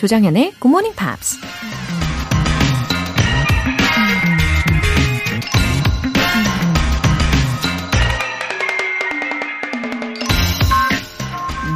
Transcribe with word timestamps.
조정현의 0.00 0.54
Good 0.58 0.68
Morning 0.68 0.96
Pops. 0.96 1.38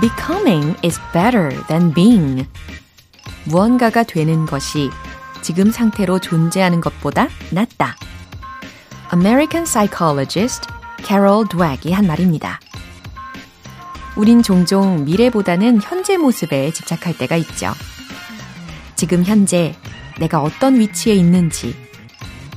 Becoming 0.00 0.74
is 0.82 0.98
better 1.12 1.50
than 1.66 1.92
being. 1.92 2.48
무언가가 3.44 4.02
되는 4.02 4.46
것이 4.46 4.88
지금 5.42 5.70
상태로 5.70 6.18
존재하는 6.20 6.80
것보다 6.80 7.28
낫다. 7.50 7.94
American 9.12 9.64
psychologist 9.64 10.66
Carol 11.04 11.46
Dweck이 11.50 11.92
한 11.92 12.06
말입니다. 12.06 12.58
우린 14.16 14.42
종종 14.42 15.04
미래보다는 15.04 15.82
현재 15.82 16.16
모습에 16.16 16.72
집착할 16.72 17.18
때가 17.18 17.36
있죠. 17.36 17.74
지금 19.04 19.22
현재 19.22 19.74
내가 20.18 20.40
어떤 20.40 20.80
위치에 20.80 21.12
있는지, 21.12 21.76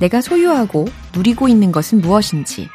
내가 0.00 0.22
소유하고 0.22 0.88
누리고 1.14 1.46
있는 1.46 1.72
것은 1.72 2.00
무엇인지 2.00 2.70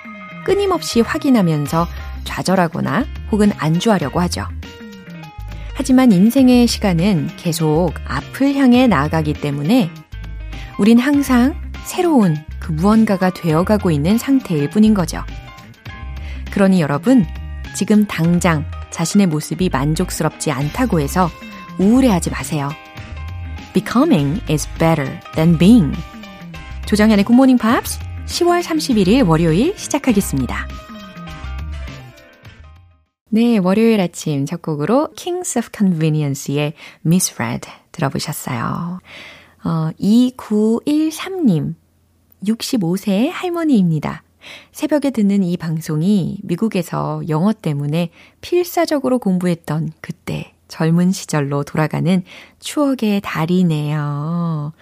끊임없이 0.45 1.01
확인하면서 1.01 1.87
좌절하거나 2.23 3.05
혹은 3.31 3.51
안주하려고 3.57 4.19
하죠. 4.21 4.45
하지만 5.73 6.11
인생의 6.11 6.67
시간은 6.67 7.31
계속 7.35 7.93
앞을 8.05 8.53
향해 8.53 8.85
나아가기 8.85 9.33
때문에 9.33 9.89
우린 10.77 10.99
항상 10.99 11.55
새로운 11.83 12.37
그 12.59 12.73
무언가가 12.73 13.31
되어가고 13.31 13.89
있는 13.89 14.19
상태일 14.19 14.69
뿐인 14.69 14.93
거죠. 14.93 15.23
그러니 16.51 16.79
여러분, 16.79 17.25
지금 17.75 18.05
당장 18.05 18.65
자신의 18.91 19.25
모습이 19.25 19.69
만족스럽지 19.69 20.51
않다고 20.51 20.99
해서 20.99 21.27
우울해하지 21.79 22.29
마세요. 22.29 22.69
Becoming 23.73 24.39
is 24.47 24.69
better 24.77 25.19
than 25.33 25.57
being. 25.57 25.97
조정현의 26.85 27.25
굿모닝 27.25 27.57
팝스 27.57 27.99
10월 28.27 28.61
31일 28.61 29.27
월요일 29.27 29.75
시작하겠습니다. 29.75 30.67
네, 33.29 33.57
월요일 33.57 33.99
아침 33.99 34.45
첫 34.45 34.61
곡으로 34.61 35.09
Kings 35.15 35.57
of 35.57 35.69
Convenience의 35.75 36.73
Misread 37.03 37.67
들어보셨어요. 37.91 38.99
어, 39.63 39.89
2913님, 39.99 41.73
65세 42.45 43.29
할머니입니다. 43.31 44.21
새벽에 44.71 45.09
듣는 45.09 45.41
이 45.41 45.57
방송이 45.57 46.37
미국에서 46.43 47.23
영어 47.27 47.53
때문에 47.53 48.11
필사적으로 48.41 49.17
공부했던 49.17 49.93
그때 49.99 50.53
젊은 50.73 51.11
시절로 51.11 51.63
돌아가는 51.63 52.23
추억의 52.59 53.21
달이네요. 53.23 54.73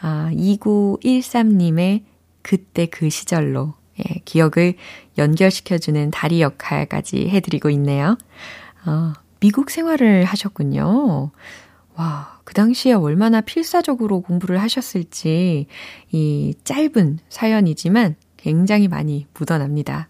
아, 0.00 0.30
2913님의 0.32 2.04
그때 2.40 2.86
그 2.86 3.10
시절로 3.10 3.74
예, 3.98 4.20
기억을 4.24 4.74
연결시켜주는 5.18 6.12
다리 6.12 6.40
역할까지 6.40 7.28
해드리고 7.30 7.68
있네요. 7.70 8.16
어, 8.86 9.12
미국 9.40 9.70
생활을 9.70 10.24
하셨군요. 10.24 11.32
와, 11.96 12.38
그 12.44 12.54
당시에 12.54 12.92
얼마나 12.92 13.40
필사적으로 13.40 14.20
공부를 14.20 14.60
하셨을지 14.62 15.66
이 16.12 16.54
짧은 16.62 17.18
사연이지만 17.28 18.14
굉장히 18.36 18.86
많이 18.86 19.26
묻어납니다. 19.34 20.08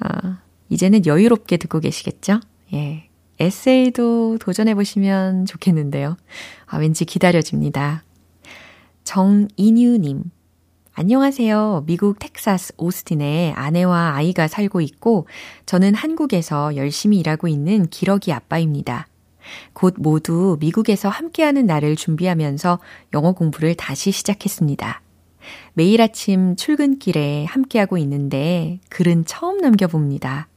아, 0.00 0.40
이제는 0.68 1.06
여유롭게 1.06 1.58
듣고 1.58 1.78
계시겠죠? 1.78 2.40
예. 2.72 3.07
에세이도 3.40 4.38
도전해보시면 4.38 5.46
좋겠는데요. 5.46 6.16
아, 6.66 6.78
왠지 6.78 7.04
기다려집니다. 7.04 8.02
정인유님. 9.04 10.24
안녕하세요. 10.92 11.84
미국 11.86 12.18
텍사스 12.18 12.74
오스틴에 12.76 13.52
아내와 13.54 14.14
아이가 14.16 14.48
살고 14.48 14.80
있고 14.80 15.28
저는 15.64 15.94
한국에서 15.94 16.74
열심히 16.74 17.20
일하고 17.20 17.46
있는 17.46 17.86
기러기 17.86 18.32
아빠입니다. 18.32 19.06
곧 19.72 19.94
모두 19.98 20.56
미국에서 20.58 21.08
함께하는 21.08 21.66
날을 21.66 21.94
준비하면서 21.94 22.80
영어 23.14 23.32
공부를 23.32 23.76
다시 23.76 24.10
시작했습니다. 24.10 25.00
매일 25.74 26.02
아침 26.02 26.56
출근길에 26.56 27.44
함께하고 27.44 27.96
있는데 27.98 28.80
글은 28.90 29.24
처음 29.24 29.58
남겨봅니다. 29.58 30.48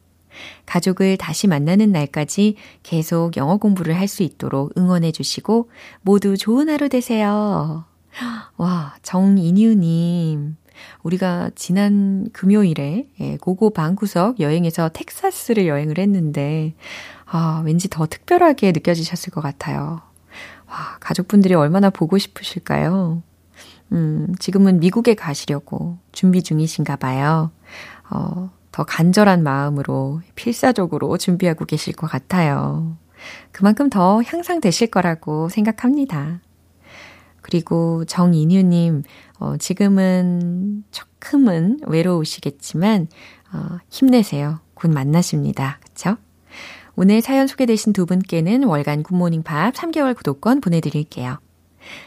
가족을 0.65 1.17
다시 1.17 1.47
만나는 1.47 1.91
날까지 1.91 2.55
계속 2.83 3.37
영어 3.37 3.57
공부를 3.57 3.97
할 3.97 4.07
수 4.07 4.23
있도록 4.23 4.77
응원해 4.77 5.11
주시고 5.11 5.69
모두 6.01 6.35
좋은 6.37 6.67
하루 6.69 6.89
되세요. 6.89 7.85
와, 8.57 8.95
정인유님. 9.03 10.57
우리가 11.03 11.51
지난 11.55 12.27
금요일에 12.33 13.07
예, 13.19 13.37
고고 13.37 13.69
방구석 13.69 14.39
여행에서 14.39 14.89
텍사스를 14.89 15.67
여행을 15.67 15.97
했는데, 15.99 16.73
아, 17.25 17.61
왠지 17.65 17.87
더 17.89 18.05
특별하게 18.07 18.71
느껴지셨을 18.71 19.31
것 19.31 19.41
같아요. 19.41 20.01
와, 20.67 20.97
가족분들이 20.99 21.53
얼마나 21.53 21.89
보고 21.89 22.17
싶으실까요? 22.17 23.21
음, 23.93 24.33
지금은 24.39 24.79
미국에 24.79 25.13
가시려고 25.15 25.97
준비 26.11 26.41
중이신가 26.43 26.95
봐요. 26.97 27.51
어, 28.09 28.51
더 28.71 28.83
간절한 28.83 29.43
마음으로 29.43 30.21
필사적으로 30.35 31.17
준비하고 31.17 31.65
계실 31.65 31.93
것 31.93 32.07
같아요. 32.07 32.97
그만큼 33.51 33.89
더 33.89 34.21
향상되실 34.23 34.87
거라고 34.87 35.49
생각합니다. 35.49 36.39
그리고 37.41 38.05
정인유님, 38.05 39.03
어, 39.39 39.57
지금은 39.57 40.83
조금은 40.91 41.81
외로우시겠지만, 41.87 43.07
어, 43.53 43.77
힘내세요. 43.89 44.59
곧 44.73 44.91
만나십니다. 44.91 45.79
그쵸? 45.83 46.17
오늘 46.95 47.21
사연 47.21 47.47
소개되신 47.47 47.93
두 47.93 48.05
분께는 48.05 48.63
월간 48.63 49.03
굿모닝 49.03 49.43
팝스 49.43 49.73
3개월 49.73 50.15
구독권 50.15 50.61
보내드릴게요. 50.61 51.39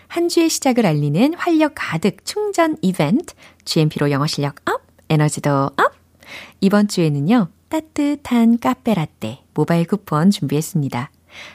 한 0.06 0.28
주의 0.28 0.48
시작을 0.48 0.86
알리는 0.86 1.34
활력 1.34 1.72
가득 1.74 2.24
충전 2.24 2.76
이벤트, 2.80 3.34
GMP로 3.64 4.10
영어 4.10 4.26
실력 4.26 4.56
up, 4.68 4.82
에너지도 5.08 5.50
up! 5.50 6.03
이번 6.60 6.88
주에는요, 6.88 7.48
따뜻한 7.68 8.58
카페라떼 8.58 9.40
모바일 9.54 9.86
쿠폰 9.86 10.30
준비했습니다. 10.30 11.10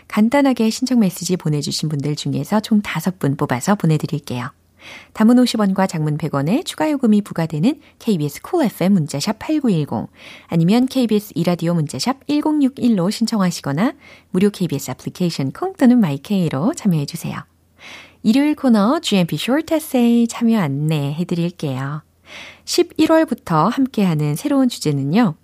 간단하게 0.07 0.69
신청 0.69 0.99
메시지 0.99 1.37
보내주신 1.37 1.89
분들 1.89 2.15
중에서 2.15 2.59
총 2.59 2.81
5분 2.81 3.37
뽑아서 3.37 3.75
보내드릴게요. 3.75 4.51
단문 5.13 5.35
50원과 5.35 5.87
장문 5.87 6.17
100원의 6.17 6.65
추가 6.65 6.89
요금이 6.89 7.21
부과되는 7.21 7.79
KBS 7.99 8.41
Cool 8.41 8.65
FM 8.71 8.93
문자샵 8.93 9.39
8910 9.39 10.09
아니면 10.47 10.85
KBS 10.85 11.33
2라디오 11.35 11.73
문자샵 11.73 12.27
1061로 12.27 13.11
신청하시거나 13.11 13.93
무료 14.31 14.49
KBS 14.49 14.91
애플리케이션 14.91 15.51
콩 15.51 15.73
또는 15.73 15.99
마이케이로 15.99 16.73
참여해 16.75 17.05
주세요. 17.05 17.37
일요일 18.23 18.55
코너 18.55 18.99
GMP 18.99 19.35
Short 19.35 19.73
Essay 19.73 20.27
참여 20.27 20.59
안내 20.59 21.13
해 21.13 21.25
드릴게요. 21.25 22.01
11월부터 22.65 23.69
함께하는 23.69 24.35
새로운 24.35 24.69
주제는요. 24.69 25.35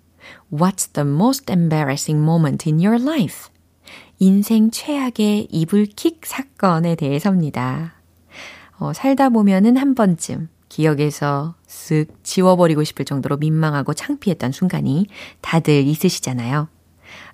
What's 0.52 0.92
the 0.92 1.08
most 1.08 1.50
embarrassing 1.50 2.22
moment 2.22 2.68
in 2.68 2.84
your 2.84 3.02
life? 3.02 3.50
인생 4.18 4.70
최악의 4.70 5.48
이불킥 5.50 6.24
사건에 6.24 6.94
대해서입니다. 6.94 7.94
어, 8.78 8.92
살다 8.92 9.28
보면은 9.30 9.76
한 9.76 9.94
번쯤 9.94 10.48
기억에서 10.68 11.54
쓱 11.66 12.08
지워버리고 12.22 12.84
싶을 12.84 13.04
정도로 13.04 13.36
민망하고 13.36 13.94
창피했던 13.94 14.52
순간이 14.52 15.06
다들 15.40 15.86
있으시잖아요. 15.86 16.68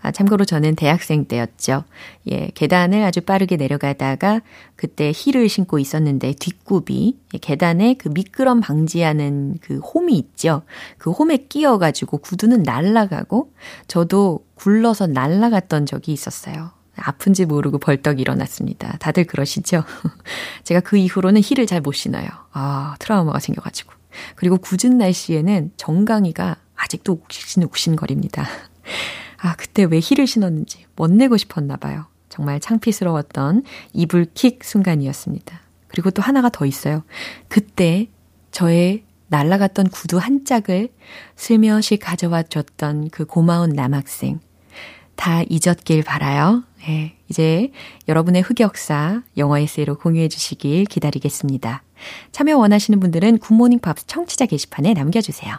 아, 0.00 0.10
참고로 0.10 0.44
저는 0.44 0.74
대학생 0.74 1.24
때였죠. 1.26 1.84
예, 2.30 2.50
계단을 2.54 3.02
아주 3.02 3.20
빠르게 3.20 3.56
내려가다가 3.56 4.40
그때 4.76 5.12
힐을 5.14 5.48
신고 5.48 5.78
있었는데 5.78 6.34
뒷굽이 6.34 7.16
예, 7.34 7.38
계단에 7.38 7.94
그 7.94 8.08
미끄럼 8.08 8.60
방지하는 8.60 9.58
그 9.60 9.78
홈이 9.78 10.16
있죠. 10.18 10.62
그 10.98 11.10
홈에 11.10 11.36
끼어가지고 11.48 12.18
구두는 12.18 12.62
날아가고 12.62 13.52
저도 13.86 14.44
굴러서 14.54 15.06
날아갔던 15.06 15.86
적이 15.86 16.12
있었어요. 16.12 16.70
아픈지 16.96 17.46
모르고 17.46 17.78
벌떡 17.78 18.20
일어났습니다. 18.20 18.96
다들 18.98 19.24
그러시죠? 19.24 19.82
제가 20.64 20.80
그 20.80 20.96
이후로는 20.96 21.40
힐을 21.42 21.66
잘 21.66 21.80
못 21.80 21.92
신어요. 21.92 22.26
아, 22.52 22.94
트라우마가 22.98 23.40
생겨가지고. 23.40 23.92
그리고 24.36 24.58
굳은 24.58 24.98
날씨에는 24.98 25.72
정강이가 25.76 26.56
아직도 26.76 27.14
욱신욱신거립니다. 27.24 28.46
아, 29.42 29.56
그때 29.56 29.82
왜 29.84 29.98
힐을 30.00 30.26
신었는지 30.26 30.86
멋내고 30.94 31.36
싶었나 31.36 31.76
봐요. 31.76 32.06
정말 32.28 32.60
창피스러웠던 32.60 33.64
이불킥 33.92 34.64
순간이었습니다. 34.64 35.60
그리고 35.88 36.10
또 36.10 36.22
하나가 36.22 36.48
더 36.48 36.64
있어요. 36.64 37.02
그때 37.48 38.06
저의 38.52 39.02
날라갔던 39.26 39.88
구두 39.88 40.18
한 40.18 40.44
짝을 40.44 40.90
슬며시 41.36 41.96
가져와 41.96 42.44
줬던 42.44 43.10
그 43.10 43.24
고마운 43.24 43.70
남학생. 43.70 44.40
다 45.16 45.42
잊었길 45.48 46.04
바라요. 46.04 46.62
네, 46.86 47.16
이제 47.28 47.72
여러분의 48.08 48.42
흑역사 48.42 49.22
영어 49.36 49.58
에세이로 49.58 49.98
공유해 49.98 50.28
주시길 50.28 50.84
기다리겠습니다. 50.84 51.82
참여 52.30 52.56
원하시는 52.56 52.98
분들은 53.00 53.38
굿모닝 53.38 53.80
팝스 53.80 54.06
청취자 54.06 54.46
게시판에 54.46 54.94
남겨주세요. 54.94 55.58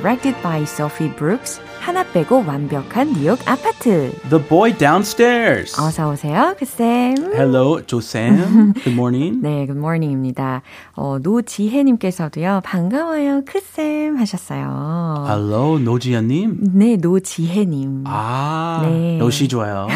Directed 0.00 0.36
by 0.42 0.62
Sophie 0.64 1.08
Brooks. 1.16 1.58
하나 1.80 2.04
빼고 2.04 2.44
완벽한 2.46 3.14
뉴욕 3.14 3.38
아파트. 3.46 4.12
The 4.28 4.44
boy 4.46 4.76
downstairs. 4.76 5.80
어서 5.80 6.10
오세요, 6.10 6.54
크쌤. 6.58 7.32
Hello, 7.32 7.80
조쌤. 7.80 8.74
Good 8.84 8.90
morning. 8.92 9.40
네, 9.40 9.64
good 9.66 9.87
morning입니다. 9.87 10.60
어, 10.96 11.18
노지혜님께서도요, 11.22 12.60
반가워요, 12.62 13.42
크쌤 13.46 14.18
하셨어요. 14.18 15.24
Hello, 15.28 15.78
노지연님. 15.78 16.58
네, 16.74 16.96
노지혜님. 16.96 18.04
아, 18.06 18.80
네. 18.84 19.16
노시 19.16 19.48
좋아요. 19.48 19.86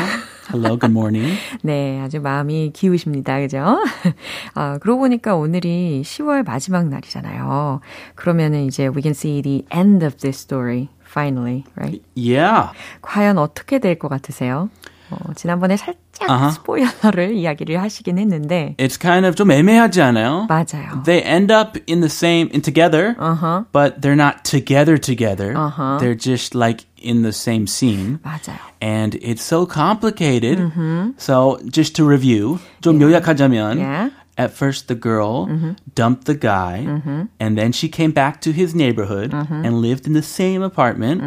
Hello, 0.52 0.76
good 0.76 0.90
morning. 0.92 1.38
네, 1.62 2.00
아주 2.00 2.20
마음이 2.20 2.72
기우십니다. 2.74 3.38
그죠? 3.40 3.78
아, 4.54 4.78
그러고 4.78 5.00
보니까 5.00 5.36
오늘이 5.36 6.02
10월 6.04 6.44
마지막 6.44 6.88
날이잖아요. 6.88 7.80
그러면은 8.14 8.64
이제 8.64 8.86
we 8.88 9.02
can 9.02 9.12
see 9.12 9.42
the 9.42 9.64
end 9.74 10.04
of 10.04 10.16
this 10.18 10.38
story. 10.40 10.88
Finally, 11.06 11.64
right? 11.76 12.02
Yeah. 12.14 12.70
과연 13.02 13.38
어떻게 13.38 13.78
될 13.80 13.98
것 13.98 14.08
같으세요? 14.08 14.70
어, 15.10 15.16
지난번에 15.34 15.76
살짝 15.76 16.30
아하. 16.30 16.50
스포일러를 16.52 17.32
이야기를 17.34 17.82
하시긴 17.82 18.16
했는데 18.16 18.76
It's 18.78 18.96
kind 19.00 19.26
of 19.26 19.34
좀 19.34 19.50
애매하지 19.50 20.00
않아요? 20.02 20.46
맞아요. 20.48 21.02
They 21.04 21.20
end 21.26 21.52
up 21.52 21.80
in 21.88 21.98
the 22.00 22.06
same, 22.08 22.48
in 22.54 22.62
together, 22.62 23.16
Uh-huh. 23.18 23.64
but 23.72 24.00
they're 24.00 24.14
not 24.14 24.44
together 24.44 24.96
together. 25.00 25.56
Uh-huh. 25.56 25.98
They're 25.98 26.14
just 26.16 26.54
like 26.56 26.86
in 26.99 27.21
the 27.21 27.31
same 27.31 27.67
scene. 27.67 28.19
맞아요. 28.23 28.57
And 28.81 29.15
it's 29.21 29.41
so 29.41 29.65
complicated. 29.65 30.59
So 31.17 31.59
just 31.69 31.95
to 31.95 32.05
review, 32.05 32.59
좀 32.81 32.99
요약하자면, 33.01 33.77
Yeah. 33.79 34.09
at 34.37 34.51
first 34.51 34.87
the 34.89 34.95
girl 34.95 35.47
dumped 35.95 36.25
the 36.25 36.35
guy, 36.35 36.83
and 37.39 37.57
then 37.57 37.71
she 37.71 37.87
came 37.87 38.11
back 38.11 38.41
to 38.41 38.51
his 38.51 38.75
neighborhood 38.75 39.31
and 39.33 39.79
lived 39.81 40.05
in 40.07 40.13
the 40.13 40.21
same 40.23 40.61
apartment. 40.61 41.21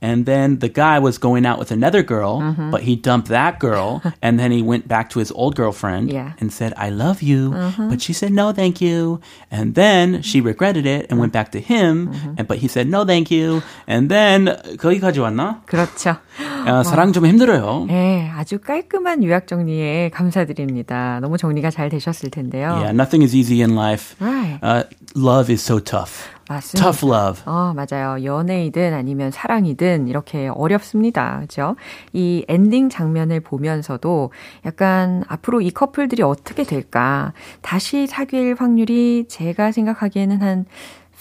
And 0.00 0.26
then 0.26 0.60
the 0.60 0.68
guy 0.68 1.00
was 1.00 1.18
going 1.18 1.44
out 1.44 1.58
with 1.58 1.72
another 1.72 2.02
girl, 2.02 2.38
but 2.70 2.82
he 2.82 2.94
dumped 2.94 3.28
that 3.28 3.58
girl, 3.58 4.02
and 4.22 4.38
then 4.38 4.50
he 4.52 4.62
went 4.62 4.86
back 4.86 5.10
to 5.10 5.18
his 5.18 5.30
old 5.32 5.54
girlfriend 5.56 6.10
Yeah. 6.12 6.32
and 6.38 6.52
said, 6.52 6.72
I 6.76 6.90
love 6.90 7.22
you. 7.22 7.50
But 7.78 8.00
she 8.02 8.12
said, 8.12 8.30
no, 8.32 8.52
thank 8.52 8.80
you. 8.80 9.20
And 9.50 9.74
then 9.74 10.22
she 10.22 10.40
regretted 10.40 10.86
it 10.86 11.06
and 11.10 11.18
went 11.18 11.32
back 11.32 11.50
to 11.52 11.60
him, 11.60 12.10
and 12.38 12.46
but 12.46 12.58
he 12.58 12.68
said, 12.68 12.86
no, 12.88 13.04
thank 13.04 13.30
you. 13.30 13.62
And 13.86 14.08
then, 14.10 14.46
거기까지 14.78 15.18
왔나? 15.20 15.62
그렇죠. 15.66 16.18
아, 16.65 16.83
사랑 16.83 17.13
좀 17.13 17.25
힘들어요. 17.25 17.85
네, 17.87 18.31
아주 18.35 18.59
깔끔한 18.59 19.23
요약 19.23 19.47
정리에 19.47 20.09
감사드립니다. 20.09 21.19
너무 21.21 21.37
정리가 21.37 21.69
잘 21.69 21.89
되셨을 21.89 22.29
텐데요. 22.29 22.69
Yeah, 22.71 22.91
nothing 22.91 23.23
is 23.23 23.35
easy 23.35 23.61
in 23.61 23.75
life. 23.77 24.15
Right. 24.19 24.59
Uh, 24.63 24.83
love 25.15 25.51
is 25.51 25.63
so 25.63 25.79
tough. 25.79 26.29
맞습니다. 26.49 26.91
Tough 26.91 27.05
love. 27.05 27.41
어, 27.45 27.73
맞아요. 27.73 28.23
연애이든 28.23 28.93
아니면 28.93 29.31
사랑이든 29.31 30.07
이렇게 30.07 30.49
어렵습니다. 30.49 31.39
그죠? 31.41 31.75
이 32.11 32.45
엔딩 32.47 32.89
장면을 32.89 33.39
보면서도 33.39 34.31
약간 34.65 35.23
앞으로 35.27 35.61
이 35.61 35.71
커플들이 35.71 36.21
어떻게 36.21 36.63
될까? 36.63 37.33
다시 37.61 38.07
사귈 38.07 38.55
확률이 38.59 39.25
제가 39.27 39.71
생각하기에는 39.71 40.41
한 40.41 40.65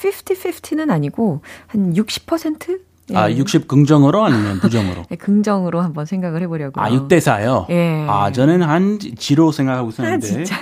50-50는 0.00 0.90
아니고 0.90 1.42
한 1.68 1.94
60%? 1.94 2.80
예. 3.12 3.16
아, 3.16 3.30
60 3.30 3.68
긍정으로 3.68 4.24
아니면 4.24 4.58
부정으로? 4.60 5.04
네, 5.08 5.16
긍정으로 5.16 5.80
한번 5.80 6.06
생각을 6.06 6.42
해보려고요. 6.42 6.84
아, 6.84 6.90
6대 6.90 7.18
4요? 7.18 7.68
예. 7.70 8.06
아, 8.08 8.32
저는 8.32 8.62
한 8.62 8.98
지로 9.18 9.52
생각하고 9.52 9.90
있었는데. 9.90 10.26
진짜요? 10.26 10.60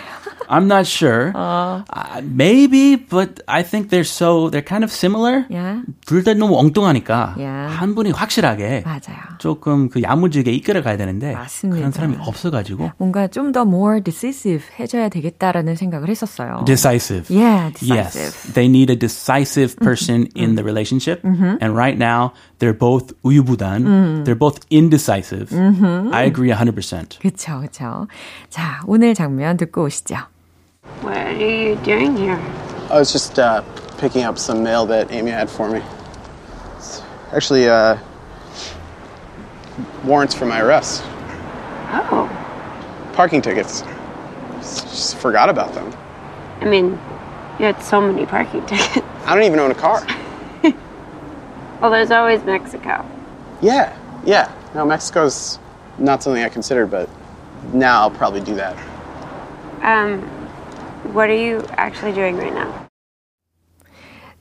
I'm 0.50 0.67
not 0.67 0.85
sure. 0.87 1.31
어. 1.35 1.85
Uh, 1.88 2.20
maybe, 2.25 2.97
but 2.97 3.41
I 3.47 3.62
think 3.62 3.88
they're 3.91 4.02
so, 4.02 4.50
they're 4.50 4.67
kind 4.67 4.82
of 4.82 4.91
similar. 4.93 5.47
야, 5.55 5.81
둘다 6.06 6.35
너무 6.35 6.58
엉뚱하니까 6.58 7.37
야. 7.41 7.69
한 7.70 7.94
분이 7.94 8.11
확실하게 8.11 8.82
맞아요. 8.85 9.38
조금 9.38 9.88
그 9.88 10.02
야무지게 10.02 10.50
이끌어 10.50 10.82
가야 10.82 10.97
되는데 10.97 11.35
맞습니다. 11.35 11.79
그런 11.79 11.93
사람이 11.93 12.17
없어가지고 12.19 12.91
뭔가 12.99 13.29
좀 13.29 13.52
더 13.52 13.62
more 13.62 14.02
decisive 14.02 14.64
해줘야 14.79 15.08
되겠다라는 15.08 15.76
생각을 15.76 16.08
했었어요. 16.08 16.64
decisive. 16.67 17.31
Yeah, 17.31 17.70
decisive. 17.72 18.34
Yes, 18.34 18.53
they 18.55 18.67
need 18.67 18.91
a 18.91 18.96
decisive 18.98 19.77
person 19.77 20.27
in 20.34 20.56
the 20.56 20.65
relationship, 20.65 21.22
and 21.24 21.74
right 21.77 21.96
now 21.96 22.32
they're 22.58 22.77
both 22.77 23.15
우유부단. 23.22 24.24
They're 24.24 24.34
both 24.39 24.58
indecisive. 24.70 25.53
I 26.13 26.24
agree 26.24 26.51
100%. 26.51 27.20
그쵸, 27.20 27.60
그쵸. 27.60 28.08
자, 28.48 28.82
오늘 28.86 29.15
장면 29.15 29.56
듣고 29.56 29.84
오시죠. 29.84 30.17
What 31.03 31.17
are 31.17 31.32
you 31.32 31.77
doing 31.77 32.17
here? 32.17 32.37
I 32.91 32.99
was 32.99 33.13
just 33.13 33.39
uh, 33.39 33.63
picking 33.99 34.25
up 34.25 34.39
some 34.39 34.63
mail 34.63 34.87
that 34.87 35.11
Amy 35.11 35.31
had 35.31 35.49
for 35.49 35.70
me. 35.70 35.82
It's 36.77 37.03
actually, 37.32 37.69
uh, 37.69 37.97
warrants 40.05 40.35
for 40.35 40.47
my 40.47 40.61
arrest. 40.61 41.03
Oh, 41.93 42.29
Parking 43.15 43.43
tickets. 43.43 43.82
Just 44.61 45.17
forgot 45.17 45.49
about 45.49 45.73
them. 45.75 45.93
I 46.61 46.65
mean, 46.67 46.91
you 47.59 47.67
had 47.67 47.82
so 47.82 48.01
many 48.01 48.27
parking 48.27 48.65
tickets. 48.67 48.99
I 49.25 49.35
don't 49.35 49.44
even 49.44 49.59
own 49.59 49.70
a 49.70 49.75
car. 49.75 50.06
Well, 51.81 51.91
there's 51.91 52.11
always 52.11 52.44
Mexico. 52.44 53.06
Yeah, 53.63 53.97
yeah. 54.27 54.53
No, 54.75 54.85
Mexico's 54.85 55.59
not 55.97 56.23
something 56.23 56.43
I 56.43 56.51
considered, 56.51 56.91
but 56.91 57.09
now 57.73 58.03
I'll 58.03 58.11
probably 58.11 58.43
do 58.43 58.55
that. 58.56 58.77
Um, 59.81 60.20
what 61.12 61.31
are 61.31 61.34
you 61.34 61.62
actually 61.76 62.14
doing 62.14 62.36
right 62.36 62.55
now? 62.55 62.90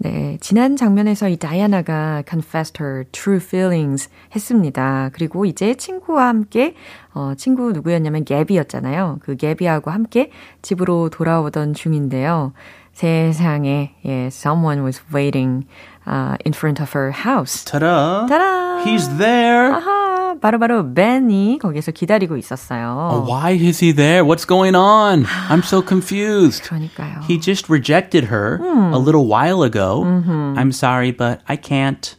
네, 0.02 0.38
지난 0.40 0.78
장면에서 0.78 1.28
이 1.28 1.36
다이아나가 1.36 2.24
confessed 2.26 2.82
her 2.82 3.04
true 3.12 3.38
feelings 3.38 4.10
했습니다. 4.34 5.10
그리고 5.12 5.46
이제 5.46 5.74
친구와 5.74 6.28
함께 6.30 6.74
어, 7.14 7.34
친구 7.36 7.74
누구였냐면 7.74 8.24
개비였잖아요. 8.24 9.20
그 9.22 9.36
개비하고 9.36 9.92
함께 9.92 10.32
집으로 10.62 11.10
돌아오던 11.10 11.74
중인데요. 11.74 12.54
세상에, 12.94 13.96
예, 14.06 14.28
someone 14.28 14.84
was 14.84 15.02
waiting 15.14 15.66
uh, 16.08 16.38
in 16.46 16.54
front 16.54 16.82
of 16.82 16.92
her 16.96 17.12
house. 17.12 17.66
Ta-da! 17.66 18.26
따라! 18.28 18.82
He's 18.86 19.08
there. 19.18 19.74
아하, 19.74 19.99
바로바로 20.41 20.95
벤이 20.95 21.59
거기서 21.61 21.93
기다리고 21.93 22.37
있었어요. 22.37 23.25
Why 23.27 23.53
is 23.55 23.85
he 23.85 23.95
there? 23.95 24.25
What's 24.25 24.47
going 24.47 24.77
on? 24.77 25.25
I'm 25.49 25.61
so 25.61 25.81
confused. 25.81 26.63
그러니까요. 26.65 27.21
He 27.29 27.39
just 27.39 27.71
rejected 27.71 28.29
her 28.31 28.61
a 28.93 28.99
little 28.99 29.27
while 29.27 29.63
ago. 29.63 30.05
I'm 30.05 30.73
sorry, 30.73 31.13
but 31.13 31.41
I 31.47 31.57
can't. 31.57 32.17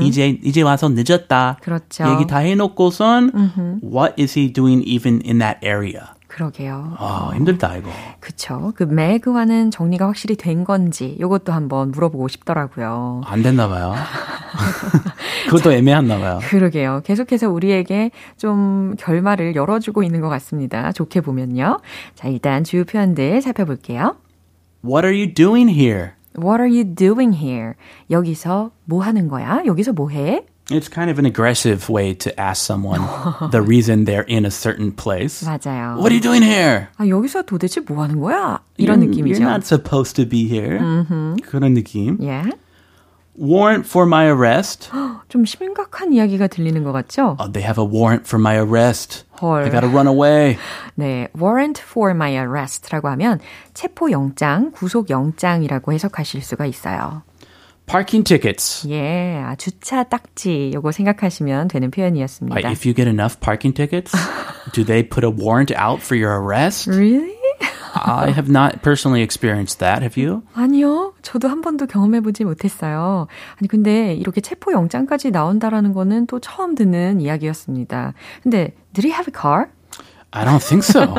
이제 0.00 0.38
이제 0.42 0.62
와서 0.62 0.88
늦었다. 0.88 1.56
그렇죠. 1.62 2.04
얘기 2.12 2.26
다 2.26 2.38
해놓고선 2.38 3.80
what 3.82 4.14
is 4.20 4.38
he 4.38 4.52
doing 4.52 4.82
even 4.82 5.22
in 5.24 5.38
that 5.38 5.58
area? 5.62 6.10
그러게요. 6.39 6.93
아, 6.97 7.31
힘들다, 7.35 7.75
이거. 7.75 7.89
그쵸. 8.21 8.71
그 8.75 8.83
매그와는 8.83 9.71
정리가 9.71 10.07
확실히 10.07 10.37
된 10.37 10.63
건지 10.63 11.17
요것도 11.19 11.51
한번 11.51 11.91
물어보고 11.91 12.29
싶더라고요. 12.29 13.21
안 13.25 13.43
됐나 13.43 13.67
봐요. 13.67 13.93
그것도 15.49 15.73
애매했나 15.73 16.17
봐요. 16.17 16.39
그러게요. 16.43 17.01
계속해서 17.03 17.49
우리에게 17.49 18.11
좀 18.37 18.95
결말을 18.97 19.55
열어주고 19.55 20.01
있는 20.03 20.21
것 20.21 20.29
같습니다. 20.29 20.93
좋게 20.93 21.19
보면요. 21.21 21.79
자, 22.15 22.29
일단 22.29 22.63
주요 22.63 22.85
표현들 22.85 23.41
살펴볼게요. 23.41 24.15
What 24.85 25.05
are 25.05 25.13
you 25.19 25.33
doing 25.33 25.69
here? 25.69 26.11
What 26.37 26.61
are 26.61 26.71
you 26.71 26.85
doing 26.95 27.35
here? 27.35 27.73
여기서 28.09 28.71
뭐 28.85 29.03
하는 29.03 29.27
거야? 29.27 29.63
여기서 29.65 29.91
뭐 29.91 30.09
해? 30.09 30.45
It's 30.70 30.88
kind 30.88 31.10
of 31.10 31.18
an 31.18 31.26
aggressive 31.26 31.90
way 31.90 32.14
to 32.14 32.32
ask 32.40 32.64
someone 32.64 33.02
the 33.50 33.60
reason 33.60 34.06
they're 34.06 34.24
in 34.26 34.46
a 34.46 34.50
certain 34.50 34.92
place. 34.92 35.44
맞아요. 35.44 35.98
What 36.00 36.08
are 36.10 36.14
you 36.16 36.22
doing 36.22 36.42
here? 36.42 36.88
아, 36.96 37.06
여기서 37.06 37.42
도대체 37.42 37.80
뭐 37.82 38.02
하는 38.02 38.18
거야? 38.18 38.60
이런 38.78 39.00
You're- 39.00 39.10
느낌이죠. 39.10 39.40
You're 39.42 39.50
not 39.50 39.66
supposed 39.66 40.16
to 40.16 40.26
be 40.26 40.48
here. 40.48 40.78
그런 41.44 41.74
느낌. 41.74 42.16
예. 42.22 42.42
Warrant 43.36 43.84
for 43.86 44.06
my 44.06 44.26
arrest. 44.26 44.90
좀 45.28 45.44
심각한 45.44 46.12
이야기가 46.12 46.46
들리는 46.46 46.82
것 46.84 46.92
같죠? 46.92 47.36
Oh, 47.40 47.50
they 47.50 47.62
have 47.66 47.76
a 47.78 47.84
warrant 47.84 48.24
for 48.26 48.40
my 48.40 48.56
arrest. 48.56 49.24
헐. 49.42 49.64
I 49.64 49.70
gotta 49.70 49.88
run 49.88 50.06
away. 50.06 50.56
네, 50.94 51.26
warrant 51.36 51.82
for 51.84 52.12
my 52.12 52.30
arrest라고 52.32 53.08
하면 53.08 53.40
체포 53.74 54.12
영장, 54.12 54.70
구속 54.70 55.10
영장이라고 55.10 55.92
해석하실 55.92 56.42
수가 56.42 56.64
있어요. 56.66 57.22
Parking 57.89 58.23
tickets. 58.23 58.87
예, 58.87 59.41
아, 59.43 59.55
주차 59.55 60.03
딱지 60.03 60.69
요거 60.75 60.91
생각하시면 60.91 61.69
되는 61.69 61.89
표현이었습니다. 61.89 62.53
Like, 62.55 62.71
if 62.71 62.87
you 62.87 62.93
get 62.93 63.09
enough 63.09 63.39
parking 63.39 63.73
tickets, 63.73 64.15
do 64.73 64.85
they 64.85 65.01
put 65.01 65.25
a 65.25 65.31
warrant 65.31 65.73
out 65.75 65.99
for 66.03 66.15
your 66.15 66.39
arrest? 66.39 66.87
Really? 66.87 67.33
I 67.95 68.29
have 68.29 68.47
not 68.47 68.83
personally 68.83 69.23
experienced 69.23 69.79
that. 69.79 70.03
Have 70.03 70.21
you? 70.21 70.43
아니요. 70.53 71.15
저도 71.23 71.47
한 71.47 71.61
번도 71.61 71.87
경험해 71.87 72.21
보지 72.21 72.43
못했어요. 72.43 73.25
아니, 73.59 73.67
근데 73.67 74.13
이렇게 74.13 74.39
체포 74.39 74.71
영장까지 74.71 75.31
나온다라는 75.31 75.93
거는 75.93 76.27
또 76.27 76.39
처음 76.39 76.75
듣는 76.75 77.19
이야기였습니다. 77.19 78.13
근데, 78.43 78.75
did 78.93 79.07
he 79.07 79.11
have 79.11 79.25
a 79.27 79.33
car? 79.33 79.71
I 80.31 80.45
don't 80.45 80.59
think 80.61 80.83
so. 80.85 81.15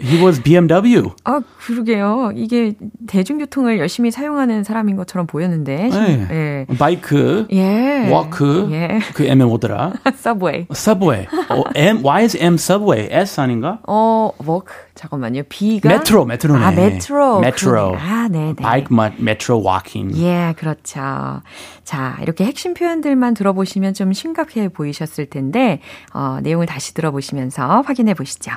he 0.00 0.22
was 0.24 0.40
BMW. 0.42 1.10
아, 1.24 1.40
그러게요. 1.66 2.32
이게 2.34 2.72
대중교통을 3.06 3.78
열심히 3.78 4.10
사용하는 4.10 4.64
사람인 4.64 4.96
것처럼 4.96 5.26
보였는데. 5.26 5.88
네. 5.90 6.66
예. 6.70 6.74
바이크, 6.78 7.46
예. 7.52 8.08
Walk, 8.10 8.68
예. 8.72 9.00
그 9.14 9.24
M은 9.24 9.48
뭐더라? 9.48 9.92
Subway. 10.16 10.66
Subway. 10.70 11.26
어, 11.50 11.64
M, 11.74 11.98
why 11.98 12.22
is 12.22 12.36
M 12.40 12.54
Subway? 12.54 13.08
S 13.10 13.38
아닌가? 13.38 13.80
어, 13.86 14.30
walk. 14.46 14.72
잠깐만요. 14.94 15.42
B가. 15.48 15.88
Metro, 15.88 16.24
metro네. 16.24 16.64
아, 16.64 16.70
metro. 16.70 17.40
Metro. 17.40 17.70
그러네. 17.72 17.98
아, 18.00 18.28
네 18.30 18.38
네. 18.46 18.54
바이크, 18.54 18.94
마- 18.94 19.10
metro, 19.18 19.60
walking. 19.62 20.12
예, 20.16 20.54
그렇죠. 20.56 21.42
자, 21.82 22.16
이렇게 22.22 22.44
핵심 22.44 22.72
표현들만 22.74 23.34
들어보시면 23.34 23.92
좀 23.94 24.12
심각해 24.12 24.68
보이셨을 24.68 25.26
텐데, 25.26 25.80
어, 26.14 26.38
내용을 26.42 26.66
다시 26.66 26.94
들어보시면서 26.94 27.82
확인해 27.82 28.14
보시죠. 28.14 28.52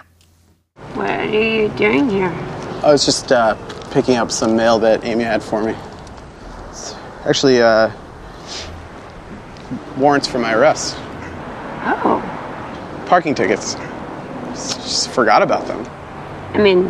What 0.93 1.09
are 1.09 1.25
you 1.25 1.69
doing 1.69 2.09
here? 2.09 2.29
I 2.83 2.91
was 2.91 3.05
just 3.05 3.31
uh, 3.31 3.55
picking 3.91 4.15
up 4.15 4.31
some 4.31 4.55
mail 4.55 4.79
that 4.79 5.03
Amy 5.03 5.23
had 5.23 5.41
for 5.43 5.63
me. 5.63 5.75
It's 6.69 6.93
actually, 7.25 7.61
uh, 7.61 7.91
warrants 9.97 10.27
for 10.27 10.39
my 10.39 10.53
arrest. 10.53 10.95
Oh, 11.89 12.23
Parking 13.07 13.33
tickets. 13.35 13.75
Just 14.49 15.09
forgot 15.11 15.41
about 15.41 15.65
them. 15.67 15.85
I 16.53 16.59
mean, 16.59 16.83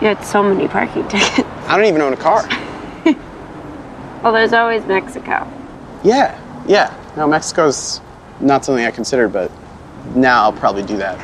you 0.00 0.08
had 0.08 0.24
so 0.24 0.42
many 0.42 0.68
parking 0.68 1.06
tickets. 1.08 1.48
I 1.66 1.76
don't 1.76 1.86
even 1.86 2.00
own 2.02 2.12
a 2.12 2.16
car. 2.16 2.48
Well, 4.22 4.32
there's 4.32 4.54
always 4.54 4.84
Mexico. 4.86 5.46
Yeah, 6.02 6.36
yeah. 6.66 6.92
No, 7.16 7.28
Mexico's 7.28 8.00
not 8.40 8.64
something 8.64 8.84
I 8.84 8.90
considered, 8.90 9.28
but 9.28 9.52
now 10.16 10.42
I'll 10.42 10.52
probably 10.54 10.82
do 10.82 10.96
that. 10.96 11.16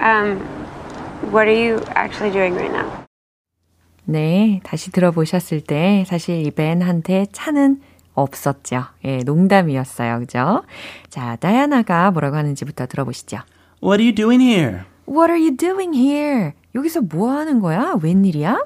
Um, 0.00 0.40
what 1.30 1.48
are 1.48 1.52
you 1.52 1.80
actually 1.94 2.32
doing 2.32 2.54
right 2.54 2.72
now? 2.72 3.04
네, 4.04 4.60
다시 4.64 4.90
들어보셨을 4.90 5.60
때 5.60 6.04
사실 6.06 6.44
이 6.44 6.50
벤한테 6.50 7.26
차는 7.32 7.80
없었죠. 8.14 8.84
예, 9.04 9.18
농담이었어요. 9.18 10.18
그죠? 10.20 10.64
자, 11.08 11.36
다이아나가 11.36 12.10
뭐라고 12.10 12.36
하는지부터 12.36 12.86
들어보시죠. 12.86 13.38
What 13.82 14.02
are 14.02 14.04
you 14.04 14.14
doing 14.14 14.42
here? 14.42 14.80
What 15.08 15.30
are 15.30 15.40
you 15.40 15.56
doing 15.56 15.96
here? 15.96 16.52
여기서 16.74 17.02
뭐 17.02 17.30
하는 17.30 17.60
거야? 17.60 17.96
웬일이야? 18.02 18.58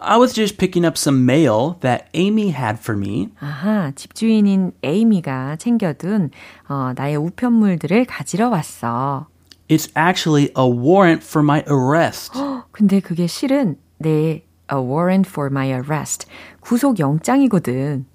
I 0.00 0.16
was 0.18 0.32
just 0.32 0.58
picking 0.58 0.86
up 0.86 0.96
some 0.96 1.22
mail 1.24 1.74
that 1.80 2.06
Amy 2.14 2.50
had 2.50 2.78
for 2.78 2.96
me. 2.96 3.30
아하, 3.40 3.90
집주인인 3.96 4.72
에이미가 4.84 5.56
챙겨둔 5.56 6.30
어, 6.68 6.92
나의 6.94 7.16
우편물들을 7.16 8.04
가지러 8.04 8.48
왔어. 8.48 9.26
It's 9.69 9.89
actually 9.95 10.51
a 10.55 10.67
warrant 10.67 11.23
for 11.23 11.43
my 11.43 11.63
arrest. 11.67 12.33
근데 12.71 12.99
그게 12.99 13.27
실은 13.27 13.77
내 13.97 14.43
a 14.71 14.77
warrant 14.77 15.29
for 15.29 15.49
my 15.49 15.67
arrest 15.69 16.27
구속 16.61 16.99
영장이거든. 16.99 18.05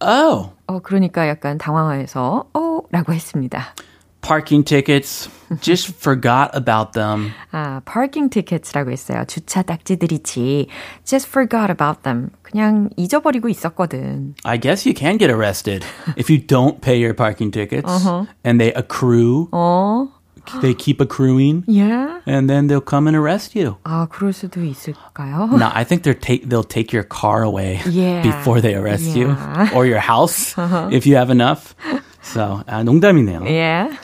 Oh, 0.00 0.50
어 0.66 0.80
그러니까 0.80 1.28
약간 1.28 1.58
당황해서 1.58 2.46
어 2.52 2.80
라고 2.90 3.12
했습니다. 3.12 3.74
parking 4.22 4.64
tickets. 4.64 5.28
Just 5.60 5.92
forgot 6.00 6.50
about 6.54 6.92
them. 6.92 7.32
아, 7.50 7.80
parking 7.84 8.30
tickets라고 8.30 8.90
했어요. 8.90 9.24
주차 9.26 9.62
딱지들이지. 9.62 10.68
Just 11.04 11.28
forgot 11.28 11.70
about 11.70 12.02
them. 12.02 12.30
그냥 12.42 12.88
잊어버리고 12.96 13.48
있었거든. 13.48 14.34
I 14.44 14.58
guess 14.58 14.86
you 14.86 14.94
can 14.96 15.18
get 15.18 15.30
arrested 15.30 15.84
if 16.16 16.30
you 16.30 16.38
don't 16.40 16.80
pay 16.80 16.96
your 16.96 17.14
parking 17.14 17.50
tickets 17.50 18.06
and 18.44 18.60
they 18.60 18.72
accrue. 18.74 19.48
어? 19.52 20.08
They 20.60 20.74
keep 20.74 21.00
accruing 21.00 21.62
Yeah? 21.68 22.18
and 22.26 22.50
then 22.50 22.66
they'll 22.66 22.80
come 22.84 23.06
and 23.06 23.16
arrest 23.16 23.54
you. 23.54 23.76
아, 23.84 24.08
그럴 24.10 24.32
수도 24.32 24.60
있을까요? 24.64 25.48
No, 25.56 25.70
I 25.72 25.84
think 25.84 26.02
they're 26.02 26.18
take 26.18 26.48
they'll 26.48 26.66
take 26.66 26.92
your 26.92 27.04
car 27.04 27.44
away 27.44 27.78
Yeah. 27.86 28.22
before 28.22 28.60
they 28.60 28.74
arrest 28.74 29.14
Yeah. 29.14 29.70
you 29.70 29.76
or 29.78 29.86
your 29.86 30.00
house 30.00 30.54
if 30.90 31.06
you 31.06 31.14
have 31.16 31.30
enough. 31.30 31.76
So, 32.22 32.62
아, 32.66 32.82
농담이네요. 32.82 33.42
Yeah. 33.46 33.94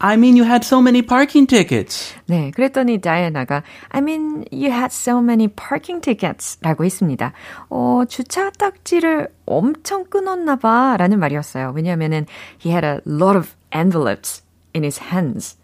I 0.00 0.16
mean, 0.16 0.36
you 0.36 0.44
had 0.44 0.64
so 0.64 0.80
many 0.82 1.00
parking 1.02 1.46
tickets. 1.46 2.14
네, 2.28 2.50
그랬더니 2.52 3.00
다이아나가 3.00 3.62
I 3.90 4.02
mean, 4.02 4.44
you 4.52 4.70
had 4.70 4.92
so 4.92 5.20
many 5.20 5.48
parking 5.48 6.00
tickets 6.00 6.58
라고 6.60 6.84
했습니다. 6.84 7.32
어, 7.70 8.02
주차 8.08 8.50
딱지를 8.50 9.28
엄청 9.46 10.04
끊었나 10.04 10.56
봐 10.56 10.96
라는 10.98 11.18
말이었어요. 11.18 11.72
왜냐하면은 11.74 12.26
he 12.64 12.70
had 12.72 12.84
a 12.86 13.00
lot 13.06 13.36
of 13.36 13.54
envelopes 13.74 14.42
in 14.78 14.82
his 14.82 15.00
hands. 15.00 15.56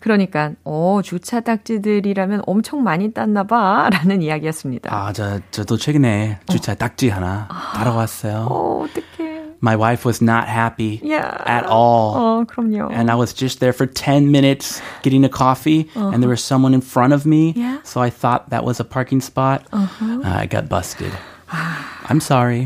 그러니까 0.00 0.52
어, 0.64 1.00
주차 1.02 1.40
딱지들이라면 1.40 2.42
엄청 2.46 2.82
많이 2.82 3.12
땄나 3.12 3.44
봐 3.44 3.88
라는 3.90 4.22
이야기였습니다. 4.22 4.94
아, 4.94 5.12
저 5.12 5.40
저도 5.50 5.76
최근에 5.76 6.40
주차 6.50 6.74
딱지 6.74 7.08
하나 7.08 7.48
따라왔어요. 7.74 8.46
어, 8.50 8.84
어떡해. 8.84 9.40
My 9.62 9.76
wife 9.76 10.06
was 10.08 10.22
not 10.22 10.48
happy 10.48 11.00
Yeah. 11.04 11.36
at 11.46 11.66
all. 11.68 12.16
어, 12.16 12.44
그럼요. 12.48 12.90
And 12.92 13.10
I 13.10 13.14
was 13.16 13.34
just 13.34 13.60
there 13.60 13.74
for 13.74 13.86
10 13.86 14.30
minutes 14.30 14.80
getting 15.02 15.22
a 15.24 15.28
coffee, 15.28 15.88
and 15.94 16.22
there 16.22 16.30
was 16.30 16.40
someone 16.42 16.72
in 16.72 16.80
front 16.80 17.12
of 17.12 17.26
me. 17.26 17.52
Yeah. 17.54 17.80
So 17.84 18.00
I 18.00 18.08
thought 18.08 18.48
that 18.50 18.64
was 18.64 18.80
a 18.80 18.84
parking 18.88 19.20
spot. 19.20 19.64
Uh, 19.72 19.86
I 20.24 20.46
got 20.46 20.68
busted. 20.70 21.12
I'm 21.47 22.19
sorry. 22.19 22.65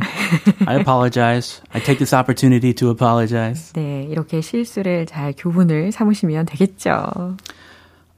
I 0.68 0.76
apologize. 0.76 1.62
I 1.74 1.80
take 1.80 2.00
this 2.00 2.14
opportunity 2.14 2.74
to 2.76 2.90
apologize. 2.90 3.74
네, 3.74 4.06
이렇게 4.10 4.42
실수를 4.42 5.06
잘 5.06 5.34
교훈을 5.38 5.92
삼으시면 5.92 6.46
되겠죠. 6.46 7.38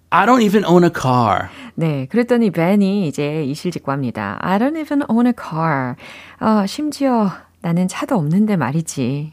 I 0.10 0.25
don't 0.25 0.41
even 0.41 0.65
own 0.65 0.84
a 0.84 0.89
car. 0.89 1.50
네, 1.75 2.06
그랬더니 2.08 2.50
벤이 2.51 3.08
이제 3.08 3.44
이실직고합니다. 3.46 4.39
I 4.41 4.60
don't 4.60 4.77
even 4.80 5.03
own 5.10 5.25
a 5.27 5.34
car. 5.34 5.96
어, 6.39 6.65
심지어 6.65 7.32
나는 7.62 7.88
차도 7.88 8.15
없는데 8.15 8.58
말이지. 8.58 9.32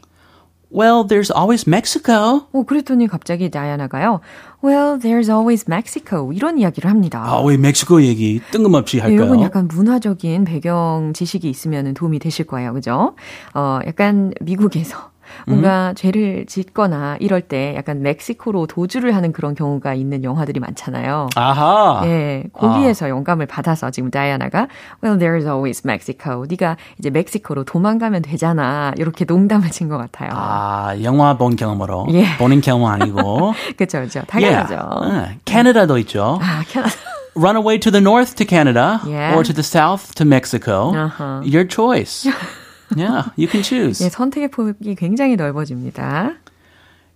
Well, 0.71 1.03
there's 1.07 1.31
always 1.35 1.67
Mexico. 1.67 2.47
어, 2.51 2.63
그랬더니 2.63 3.07
갑자기 3.07 3.49
다이아나가요. 3.49 4.21
Well, 4.63 4.99
there's 4.99 5.29
always 5.29 5.65
Mexico. 5.67 6.31
이런 6.31 6.57
이야기를 6.59 6.89
합니다. 6.89 7.23
아, 7.25 7.41
왜 7.41 7.57
멕시코 7.57 8.01
얘기 8.03 8.39
뜬금없이 8.51 8.97
네, 8.97 9.03
할까요? 9.03 9.25
이건 9.25 9.41
약간 9.41 9.67
문화적인 9.67 10.43
배경 10.45 11.13
지식이 11.15 11.49
있으면 11.49 11.93
도움이 11.93 12.19
되실 12.19 12.45
거예요. 12.45 12.73
그죠? 12.73 13.15
어, 13.55 13.79
약간 13.87 14.33
미국에서 14.41 15.09
뭔가 15.47 15.89
음. 15.89 15.95
죄를 15.95 16.45
짓거나 16.47 17.17
이럴 17.19 17.41
때 17.41 17.73
약간 17.75 18.01
멕시코로 18.01 18.67
도주를 18.67 19.15
하는 19.15 19.31
그런 19.31 19.55
경우가 19.55 19.93
있는 19.93 20.23
영화들이 20.23 20.59
많잖아요. 20.59 21.29
아하. 21.35 22.01
예, 22.05 22.43
거기에서 22.53 23.05
아. 23.05 23.09
영감을 23.09 23.45
받아서 23.45 23.91
지금 23.91 24.11
다이아나가 24.11 24.67
Well, 25.03 25.19
there's 25.19 25.45
always 25.45 25.81
Mexico. 25.85 26.45
네가 26.49 26.77
이제 26.99 27.09
멕시코로 27.09 27.63
도망가면 27.63 28.21
되잖아. 28.23 28.93
이렇게 28.97 29.25
농담을 29.25 29.69
친 29.71 29.89
것 29.89 29.97
같아요. 29.97 30.29
아, 30.33 30.95
영화 31.03 31.35
본 31.37 31.55
경험으로. 31.55 32.07
예. 32.11 32.25
보는 32.37 32.61
경험 32.61 32.91
아니고. 32.91 33.53
그렇죠, 33.77 33.99
그렇죠. 33.99 34.21
당연하죠. 34.27 34.75
Yeah. 35.01 35.39
캐나다도 35.45 35.97
있죠. 35.99 36.39
아, 36.41 36.63
캐나다. 36.67 36.93
run 37.35 37.55
away 37.55 37.79
to 37.79 37.89
the 37.91 38.01
north 38.01 38.35
to 38.35 38.45
Canada 38.45 38.99
yeah. 39.05 39.33
or 39.35 39.43
to 39.43 39.53
the 39.53 39.63
south 39.63 40.13
to 40.15 40.25
Mexico. 40.25 40.91
Uh-huh. 40.93 41.41
Your 41.45 41.63
choice. 41.65 42.27
yeah, 42.96 43.30
you 43.36 43.48
can 43.48 43.62
choose. 43.62 44.04
예, 44.04 44.08
선택의 44.08 44.48
폭이 44.48 44.94
굉장히 44.94 45.36
넓어집니다. 45.36 46.36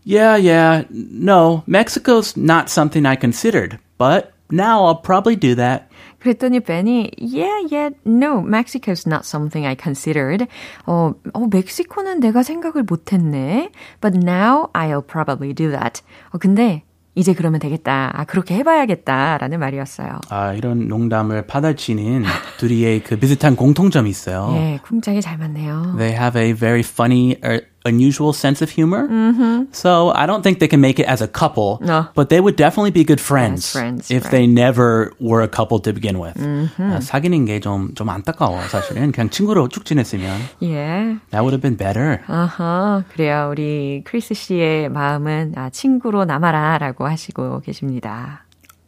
Yeah, 0.05 0.37
yeah. 0.37 0.85
No, 0.91 1.63
Mexico's 1.67 2.37
not 2.37 2.71
something 2.71 3.07
I 3.07 3.17
considered, 3.17 3.79
but 3.99 4.33
now 4.51 4.85
I'll 4.85 5.03
probably 5.03 5.37
do 5.37 5.55
that. 5.57 5.89
그랬더니 6.21 6.61
벤이 6.61 7.13
Yeah, 7.19 7.61
yeah, 7.71 7.91
no, 8.05 8.41
Mexico's 8.41 9.07
not 9.07 9.25
something 9.25 9.67
I 9.67 9.77
considered. 9.77 10.47
어, 10.87 11.15
어 11.33 11.47
멕시코는 11.47 12.21
내가 12.21 12.43
생각을 12.43 12.83
못했네. 12.83 13.71
But 14.01 14.17
now 14.17 14.71
I'll 14.75 15.07
probably 15.07 15.53
do 15.53 15.71
that. 15.71 16.03
어, 16.33 16.39
근데 16.39 16.83
이제 17.16 17.34
그러면 17.34 17.60
되겠다. 17.60 18.12
아, 18.14 18.24
그렇게 18.24 18.56
해봐야겠다라는 18.56 19.60
말이었어요. 19.60 20.20
아, 20.30 20.54
이런 20.54 20.88
농담을 20.88 21.46
받아치는 21.46 22.24
둘이의 22.58 23.04
그 23.04 23.18
비슷한 23.18 23.56
공통점이 23.56 24.10
있어요. 24.10 24.52
예, 24.56 24.80
쿵짝이 24.84 25.22
잘 25.22 25.38
맞네요. 25.38 25.96
They 25.98 26.18
have 26.18 26.42
a 26.42 26.54
very 26.54 26.82
funny 26.82 27.36
unusual 27.85 28.33
sense 28.33 28.61
of 28.61 28.69
humor. 28.71 29.09
Mm-hmm. 29.09 29.73
So 29.73 30.11
I 30.15 30.27
don't 30.27 30.43
think 30.43 30.59
they 30.59 30.69
can 30.69 30.81
make 30.81 30.99
it 30.99 31.07
as 31.07 31.23
a 31.23 31.29
couple, 31.29 31.79
no. 31.81 32.07
but 32.15 32.29
they 32.29 32.41
would 32.41 32.57
definitely 32.57 32.91
be 32.91 33.03
good 33.05 33.21
friends, 33.21 33.73
friends 33.73 34.11
if 34.11 34.25
right. 34.25 34.31
they 34.31 34.47
never 34.47 35.13
were 35.21 35.41
a 35.41 35.49
couple 35.49 35.79
to 35.81 35.93
begin 35.93 36.19
with. 36.19 36.35
Mm-hmm. 36.37 36.93
아, 36.93 37.01
사귀는 37.01 37.47
게 37.47 37.61
좀 37.61 37.95
좀 37.95 38.09
안타까워 38.09 38.61
사실은 38.69 39.13
그냥 39.13 39.31
친구로 39.31 39.69
쭉 39.69 39.85
지냈으면. 39.85 40.41
Yeah. 40.61 41.19
That 41.31 41.43
would 41.45 41.53
have 41.53 41.63
been 41.63 41.77
better. 41.77 42.21
아하, 42.27 43.05
그래요. 43.13 43.49
우리 43.51 44.03
크리스 44.05 44.35
씨의 44.35 44.91
마음은 44.91 45.55
아, 45.57 45.71
친구로 45.71 46.25
남아라라고 46.25 47.07
하시고 47.07 47.61
계십니다. 47.61 48.45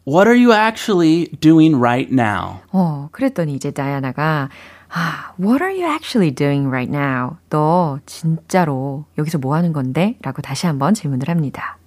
What 0.07 0.27
are 0.27 0.35
you 0.35 0.51
actually 0.51 1.27
doing 1.41 1.75
right 1.79 2.11
now? 2.11 2.61
어, 2.71 3.09
그랬더니 3.11 3.53
이제 3.53 3.69
다이아나가 3.69 4.49
아, 4.90 5.32
what 5.38 5.62
are 5.62 5.74
you 5.74 5.84
actually 5.84 6.34
doing 6.34 6.68
right 6.68 6.90
now? 6.90 7.36
너 7.50 7.98
진짜로 8.06 9.04
여기서 9.18 9.38
뭐 9.38 9.54
하는 9.54 9.72
건데? 9.72 10.16
라고 10.22 10.42
다시 10.42 10.66
한번 10.66 10.94
질문을 10.94 11.28
합니다. 11.28 11.78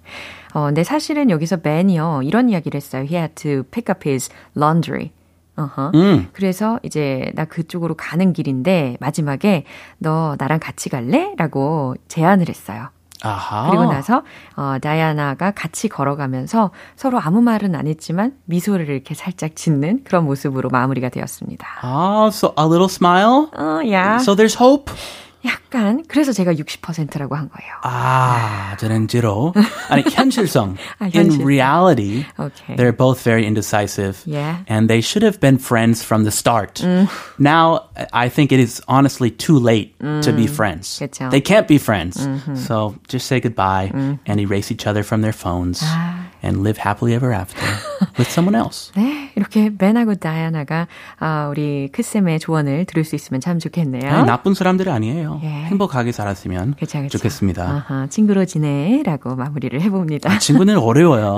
어, 0.52 0.64
근데 0.66 0.84
사실은 0.84 1.30
여기서 1.30 1.58
Ben이요, 1.58 2.22
이런 2.24 2.48
이야기를 2.50 2.76
했어요. 2.76 3.02
He 3.02 3.16
had 3.16 3.34
to 3.36 3.62
pick 3.70 3.92
up 3.92 4.08
his 4.08 4.30
laundry. 4.56 5.12
Uh-huh. 5.56 5.90
음. 5.94 6.28
그래서 6.32 6.80
이제 6.82 7.30
나 7.34 7.44
그쪽으로 7.44 7.94
가는 7.94 8.32
길인데 8.32 8.96
마지막에 9.00 9.64
너 9.98 10.36
나랑 10.38 10.58
같이 10.58 10.88
갈래? 10.88 11.34
라고 11.36 11.94
제안을 12.08 12.48
했어요. 12.48 12.88
아하. 13.22 13.68
그리고 13.70 13.84
나서 13.84 14.22
어, 14.56 14.76
다이아나가 14.80 15.50
같이 15.50 15.88
걸어가면서 15.88 16.70
서로 16.96 17.18
아무 17.20 17.40
말은 17.42 17.74
안 17.74 17.86
했지만 17.86 18.32
미소를 18.46 18.88
이렇게 18.88 19.14
살짝 19.14 19.56
짓는 19.56 20.04
그런 20.04 20.24
모습으로 20.24 20.70
마무리가 20.70 21.08
되었습니다. 21.08 21.66
아, 21.82 22.28
so 22.32 22.54
a 22.58 22.64
little 22.64 22.88
smile? 22.88 23.48
어, 23.56 23.62
yeah. 23.84 24.16
So 24.22 24.34
there's 24.34 24.56
hope? 24.60 24.92
약간 25.45 26.03
그래서 26.07 26.33
제가 26.33 26.53
60%라고 26.53 27.35
한 27.35 27.49
거예요. 27.49 27.71
아, 27.83 28.75
저는 28.79 29.07
제로. 29.07 29.53
아니 29.89 30.03
현실성. 30.09 30.75
아, 30.99 31.05
현실. 31.05 31.39
In 31.39 31.45
reality, 31.45 32.25
okay. 32.39 32.75
they're 32.75 32.91
both 32.91 33.21
very 33.21 33.45
indecisive. 33.45 34.23
Yeah. 34.25 34.63
And 34.67 34.89
they 34.89 35.01
should 35.01 35.23
have 35.23 35.39
been 35.39 35.57
friends 35.57 36.03
from 36.03 36.23
the 36.23 36.31
start. 36.31 36.81
Mm. 36.81 37.09
Now, 37.37 37.89
I 38.11 38.29
think 38.29 38.51
it 38.51 38.59
is 38.59 38.81
honestly 38.87 39.29
too 39.29 39.59
late 39.59 39.97
mm. 39.99 40.21
to 40.23 40.33
be 40.33 40.47
friends. 40.47 40.99
그쵸. 40.99 41.29
They 41.29 41.41
can't 41.41 41.67
be 41.67 41.77
friends. 41.77 42.17
Mm-hmm. 42.17 42.55
So 42.55 42.95
just 43.07 43.27
say 43.27 43.39
goodbye 43.39 43.91
mm. 43.93 44.19
and 44.25 44.39
erase 44.39 44.71
each 44.71 44.87
other 44.87 45.03
from 45.03 45.21
their 45.21 45.33
phones 45.33 45.81
아. 45.83 46.25
And 46.42 46.62
live 46.62 46.78
happily 46.84 47.14
ever 47.14 47.32
after 47.34 47.60
with 48.18 48.30
someone 48.30 48.54
else. 48.54 48.92
네, 48.96 49.30
이렇게 49.36 49.70
벤하고 49.76 50.14
다이아나가 50.14 50.86
아, 51.18 51.48
우리 51.50 51.88
크쌤의 51.92 52.38
조언을 52.40 52.84
들을 52.86 53.04
수 53.04 53.14
있으면 53.14 53.40
참 53.40 53.58
좋겠네요. 53.58 54.10
아니, 54.10 54.26
나쁜 54.26 54.54
사람들이 54.54 54.90
아니에요. 54.90 55.40
예. 55.44 55.48
행복하게 55.48 56.12
살았으면 56.12 56.74
그쵸, 56.78 57.00
그쵸. 57.02 57.18
좋겠습니다. 57.18 57.84
아하, 57.88 58.06
친구로 58.08 58.44
지내라고 58.44 59.36
마무리를 59.36 59.80
해봅니다. 59.80 60.30
아, 60.32 60.38
친구는 60.38 60.78
어려워요. 60.78 61.36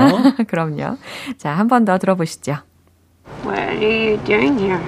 그럼요. 0.49 0.97
자, 1.39 1.51
한 1.53 1.69
번 1.69 1.85
더 1.85 1.99
들어보시죠. 1.99 2.59
What 3.45 3.59
are 3.59 3.75
you 3.77 4.19
doing 4.25 4.59
here? 4.59 4.81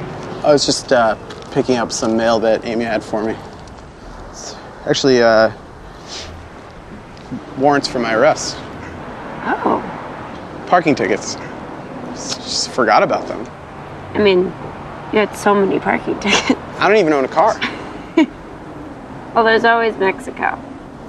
I 0.45 0.53
was 0.53 0.65
just 0.67 0.93
uh, 0.95 1.17
picking 1.53 1.79
up 1.81 1.91
some 1.91 2.15
mail 2.17 2.39
that 2.41 2.65
Amy 2.67 2.85
had 2.85 3.03
for 3.03 3.25
me. 3.25 3.35
It's 4.31 4.55
actually, 4.87 5.23
uh, 5.23 5.51
warrants 7.59 7.89
for 7.89 7.99
my 8.01 8.15
arrest. 8.15 8.57
Oh, 9.47 9.83
Parking 10.74 10.96
tickets. 10.96 11.36
Just 12.14 12.72
forgot 12.72 13.04
about 13.04 13.28
them. 13.28 13.46
I 14.14 14.20
mean, 14.20 14.46
you 15.14 15.20
had 15.20 15.36
so 15.36 15.54
many 15.54 15.80
parking 15.80 16.20
tickets. 16.20 16.52
I 16.80 16.88
don't 16.88 16.98
even 16.98 17.14
own 17.14 17.26
a 17.26 17.28
car. 17.28 17.60
Well, 19.36 19.44
there's 19.44 19.64
always 19.64 19.96
Mexico. 19.98 20.60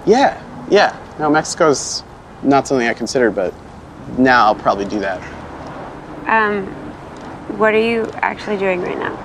Yeah, 0.04 0.40
yeah. 0.68 0.94
No, 1.18 1.30
Mexico's 1.30 2.04
not 2.42 2.66
something 2.68 2.86
I 2.86 2.92
considered, 2.94 3.34
but 3.34 3.54
now 4.18 4.44
I'll 4.44 4.54
probably 4.54 4.84
do 4.84 5.00
that. 5.00 5.20
Um, 6.26 6.66
what 7.58 7.72
are 7.74 7.80
you 7.80 8.06
actually 8.16 8.58
doing 8.58 8.82
right 8.82 8.98
now? 8.98 9.16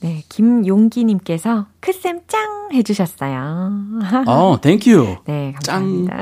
네, 0.00 0.24
김용기님께서 0.28 1.66
크쌤 1.79 2.21
짱 2.27 2.69
해주셨어요. 2.73 3.71
어, 4.25 4.57
thank 4.61 4.91
you. 4.91 5.17
네, 5.25 5.53
짱. 5.61 6.05
감사합니다. 6.07 6.17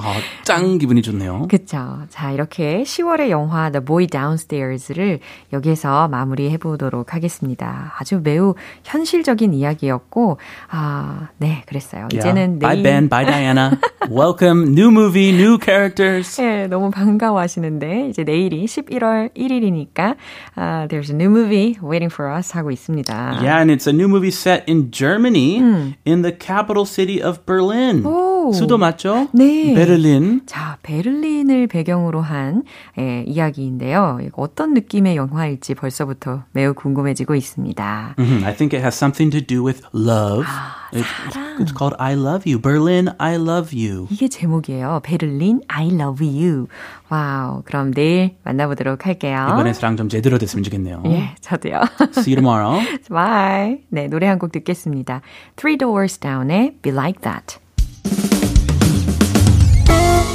아, 0.00 0.14
짱 0.44 0.78
기분이 0.78 1.02
좋네요. 1.02 1.46
그쵸. 1.48 1.98
자, 2.08 2.30
이렇게 2.30 2.82
10월의 2.84 3.28
영화 3.30 3.70
The 3.70 3.84
Boy 3.84 4.06
Downstairs를 4.06 5.20
여기서 5.52 6.08
마무리해 6.08 6.56
보도록 6.58 7.12
하겠습니다. 7.14 7.92
아주 7.98 8.20
매우 8.22 8.54
현실적인 8.84 9.52
이야기였고, 9.52 10.38
아, 10.70 11.28
네, 11.38 11.62
그랬어요. 11.66 12.08
Yeah. 12.12 12.18
이제는 12.18 12.58
Bye 12.60 12.76
내일. 12.76 12.82
Ben, 12.82 13.08
bye 13.08 13.26
Diana. 13.26 13.78
Welcome, 14.08 14.72
new 14.72 14.90
movie, 14.90 15.30
new 15.30 15.58
characters. 15.62 16.36
네, 16.40 16.66
너무 16.66 16.90
반가워하시는데, 16.90 18.08
이제 18.08 18.22
내일이 18.22 18.64
11월 18.64 19.34
1일이니까, 19.34 20.16
uh, 20.56 20.86
there's 20.88 21.10
a 21.10 21.14
new 21.14 21.28
movie 21.28 21.76
waiting 21.82 22.12
for 22.12 22.30
us 22.30 22.52
하고 22.52 22.70
있습니다. 22.70 23.40
Yeah, 23.42 23.60
and 23.60 23.70
it's 23.70 23.86
a 23.86 23.92
new 23.92 24.08
movie 24.08 24.30
set 24.30 24.64
in 24.68 24.83
Germany, 24.90 25.58
hmm. 25.58 25.90
in 26.04 26.22
the 26.22 26.32
capital 26.32 26.84
city 26.84 27.20
of 27.22 27.44
Berlin. 27.46 28.02
오. 28.04 28.23
수도 28.52 28.78
맞죠? 28.78 29.28
네. 29.32 29.72
베를린. 29.74 30.42
자, 30.46 30.78
베를린을 30.82 31.66
배경으로 31.68 32.20
한 32.20 32.62
예, 32.98 33.22
이야기인데요. 33.26 34.18
어떤 34.32 34.74
느낌의 34.74 35.16
영화일지 35.16 35.74
벌써부터 35.74 36.44
매우 36.52 36.74
궁금해지고 36.74 37.34
있습니다. 37.34 38.14
Mhm, 38.18 38.44
I 38.44 38.54
think 38.56 38.76
it 38.76 38.82
has 38.84 38.96
something 38.96 39.30
to 39.30 39.40
do 39.40 39.64
with 39.64 39.82
love. 39.94 40.44
it's, 40.92 41.06
사랑. 41.32 41.58
it's 41.58 41.72
called 41.76 41.96
I 41.98 42.14
Love 42.14 42.44
You. 42.46 42.60
Berlin, 42.60 43.08
I 43.18 43.34
Love 43.34 43.72
You. 43.74 44.06
이게 44.10 44.28
제목이에요. 44.28 45.00
베를린 45.02 45.62
I 45.68 45.88
love 45.88 46.24
you. 46.24 46.66
와우. 47.08 47.62
그럼 47.64 47.92
내일 47.92 48.36
만나보도록 48.44 49.06
할게요. 49.06 49.46
이번에 49.50 49.72
사랑 49.72 49.96
좀 49.96 50.08
제대로 50.08 50.38
됐으면 50.38 50.62
좋겠네요. 50.64 51.02
예, 51.06 51.34
저도요. 51.40 51.80
See 52.16 52.34
you 52.34 52.42
tomorrow. 52.42 52.80
Bye. 53.10 53.82
네, 53.88 54.06
노래 54.08 54.26
한 54.28 54.38
곡 54.38 54.52
듣겠습니다. 54.52 55.20
Three 55.56 55.76
Doors 55.78 56.18
Down의 56.18 56.74
Be 56.82 56.92
Like 56.92 57.22
That. 57.22 57.58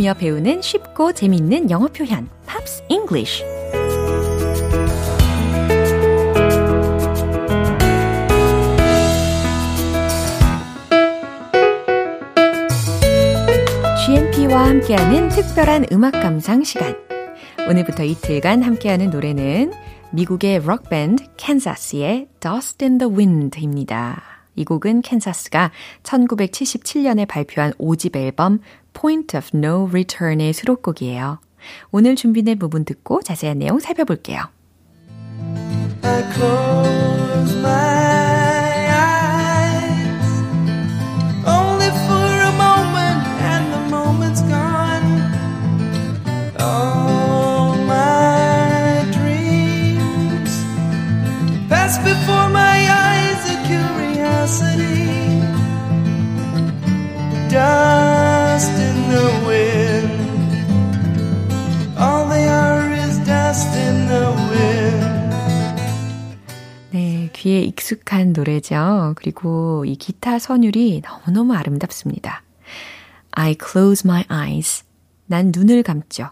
들으며 0.00 0.14
배우는 0.14 0.62
쉽고 0.62 1.12
재미있는 1.12 1.70
영어 1.70 1.86
표현, 1.88 2.28
Pops 2.46 2.82
English. 2.88 3.44
와 14.50 14.66
함께하는 14.66 15.28
특별한 15.28 15.86
음악 15.92 16.10
감상 16.10 16.64
시간. 16.64 16.96
오늘부터 17.68 18.02
이틀간 18.02 18.62
함께하는 18.62 19.10
노래는 19.10 19.72
미국의 20.10 20.58
록밴드 20.58 21.22
캔사스의 21.36 22.26
Dust 22.40 22.84
in 22.84 22.98
the 22.98 23.14
Wind입니다. 23.14 24.40
이 24.56 24.64
곡은 24.64 25.02
캔사스가 25.02 25.70
1977년에 26.02 27.28
발표한 27.28 27.72
5집 27.74 28.16
앨범 28.16 28.58
Point 28.92 29.36
of 29.36 29.50
No 29.54 29.88
Return의 29.88 30.52
수록곡이에요. 30.52 31.40
오늘 31.90 32.16
준비된 32.16 32.58
부분 32.58 32.84
듣고 32.84 33.22
자세한 33.22 33.58
내용 33.58 33.78
살펴볼게요. 33.78 34.42
I 36.02 36.22
close 36.32 37.58
my 37.58 38.19
귀에 67.40 67.60
익숙한 67.60 68.34
노래죠. 68.34 69.14
그리고 69.16 69.86
이 69.86 69.96
기타 69.96 70.38
선율이 70.38 71.00
너무너무 71.02 71.54
아름답습니다. 71.54 72.42
I 73.30 73.56
close 73.58 74.06
my 74.06 74.24
eyes. 74.30 74.84
난 75.24 75.50
눈을 75.54 75.82
감죠. 75.82 76.28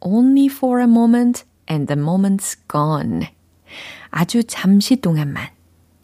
Only 0.00 0.46
for 0.46 0.80
a 0.80 0.88
moment 0.88 1.44
and 1.70 1.86
the 1.86 2.02
moment's 2.02 2.58
gone. 2.68 3.28
아주 4.10 4.42
잠시 4.42 4.96
동안만. 4.96 5.50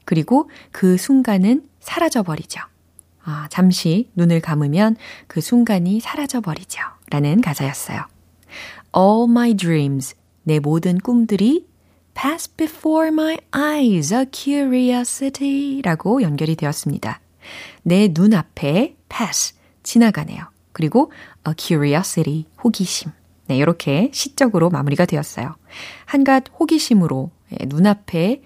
그리고 0.04 0.48
그 0.70 0.96
순간은 0.96 1.68
사라져 1.80 2.22
버리죠. 2.22 2.60
아, 3.24 3.48
잠시 3.50 4.12
눈을 4.14 4.40
감으면 4.40 4.94
그 5.26 5.40
순간이 5.40 5.98
사라져 5.98 6.40
버리죠. 6.40 6.82
라는 7.10 7.40
가사였어요. 7.40 8.04
All 8.96 9.28
my 9.28 9.54
dreams, 9.54 10.14
내 10.44 10.60
모든 10.60 10.98
꿈들이 10.98 11.66
pass 12.16 12.48
before 12.56 13.08
my 13.08 13.36
eyes, 13.54 14.12
a 14.12 14.24
curiosity 14.32 15.82
라고 15.82 16.22
연결이 16.22 16.56
되었습니다. 16.56 17.20
내 17.82 18.08
눈앞에 18.10 18.96
pass, 19.08 19.54
지나가네요. 19.82 20.44
그리고 20.72 21.12
a 21.46 21.54
curiosity, 21.56 22.46
호기심. 22.64 23.12
네, 23.48 23.58
이렇게 23.58 24.10
시적으로 24.12 24.70
마무리가 24.70 25.04
되었어요. 25.04 25.54
한갓 26.06 26.44
호기심으로 26.58 27.30
눈앞에 27.66 28.42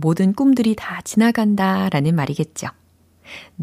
모든 0.00 0.34
꿈들이 0.34 0.74
다 0.76 1.00
지나간다 1.02 1.88
라는 1.88 2.14
말이겠죠. 2.14 2.68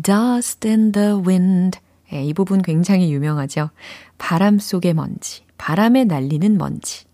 Dust 0.01 0.67
in 0.67 0.91
the 0.91 1.11
wind. 1.11 1.79
예, 2.11 2.23
이 2.23 2.33
부분 2.33 2.63
굉장히 2.63 3.13
유명하죠. 3.13 3.69
바람 4.17 4.57
속의 4.57 4.95
먼지, 4.95 5.43
바람에 5.57 6.05
날리는 6.05 6.57
먼지. 6.57 7.05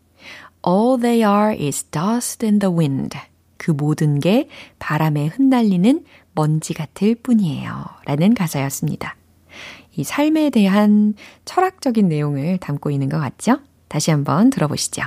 All 0.68 1.00
they 1.00 1.24
are 1.24 1.54
is 1.54 1.84
dust 1.92 2.46
in 2.46 2.60
the 2.60 2.74
wind. 2.74 3.18
그 3.58 3.72
모든 3.72 4.20
게 4.20 4.50
바람에 4.80 5.28
흩날리는 5.28 6.04
먼지 6.34 6.74
같을 6.74 7.16
뿐이에요. 7.16 7.86
라는 8.06 8.34
가사였습니다. 8.34 9.16
이 9.96 10.04
삶에 10.04 10.50
대한 10.50 11.14
철학적인 11.46 12.10
내용을 12.10 12.58
담고 12.58 12.92
있는 12.92 13.10
것 13.10 13.20
같죠? 13.20 13.60
다시 13.88 14.12
한번 14.12 14.50
들어보시죠. 14.50 15.04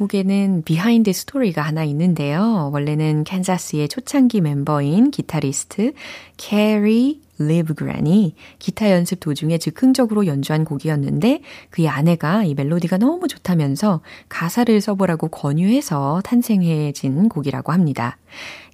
곡에는 0.00 0.62
behind 0.64 1.12
스토리가 1.12 1.60
하나 1.60 1.84
있는데요. 1.84 2.70
원래는 2.72 3.24
캔자스의 3.24 3.88
초창기 3.88 4.40
멤버인 4.40 5.10
기타리스트 5.10 5.92
케리 6.38 7.20
리브그렌이 7.38 8.34
기타 8.58 8.90
연습 8.90 9.20
도중에 9.20 9.58
즉흥적으로 9.58 10.26
연주한 10.26 10.64
곡이었는데 10.64 11.40
그의 11.70 11.88
아내가 11.88 12.44
이 12.44 12.54
멜로디가 12.54 12.98
너무 12.98 13.28
좋다면서 13.28 14.00
가사를 14.28 14.78
써보라고 14.80 15.28
권유해서 15.28 16.20
탄생해진 16.24 17.28
곡이라고 17.28 17.72
합니다. 17.72 18.18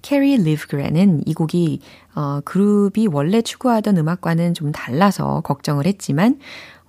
케리 0.01 0.37
리브그렌은 0.37 1.23
이 1.25 1.33
곡이 1.33 1.79
어, 2.15 2.39
그룹이 2.45 3.07
원래 3.11 3.41
추구하던 3.41 3.97
음악과는 3.97 4.53
좀 4.53 4.71
달라서 4.71 5.41
걱정을 5.41 5.85
했지만 5.85 6.39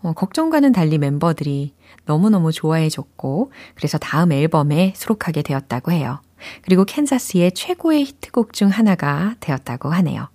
어, 0.02 0.12
걱정과는 0.12 0.72
달리 0.72 0.98
멤버들이 0.98 1.74
너무너무 2.04 2.52
좋아해줬고 2.52 3.52
그래서 3.74 3.98
다음 3.98 4.32
앨범에 4.32 4.92
수록하게 4.96 5.42
되었다고 5.42 5.92
해요. 5.92 6.20
그리고 6.62 6.84
캔자스의 6.84 7.52
최고의 7.52 8.04
히트곡 8.04 8.52
중 8.52 8.68
하나가 8.68 9.34
되었다고 9.40 9.90
하네요. 9.90 10.28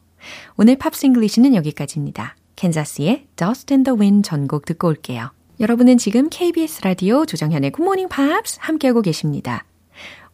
오늘 0.57 0.77
팝싱글리시는 0.77 1.55
여기까지입니다. 1.55 2.35
캔자스의 2.55 3.27
Dust 3.35 3.73
in 3.73 3.83
the 3.83 3.97
Wind 3.97 4.27
전곡 4.27 4.65
듣고 4.65 4.87
올게요. 4.87 5.31
여러분은 5.59 5.97
지금 5.97 6.29
KBS 6.29 6.81
라디오 6.83 7.25
조정현의 7.25 7.71
굿모닝 7.71 8.09
팝스 8.09 8.57
함께하고 8.59 9.01
계십니다. 9.01 9.63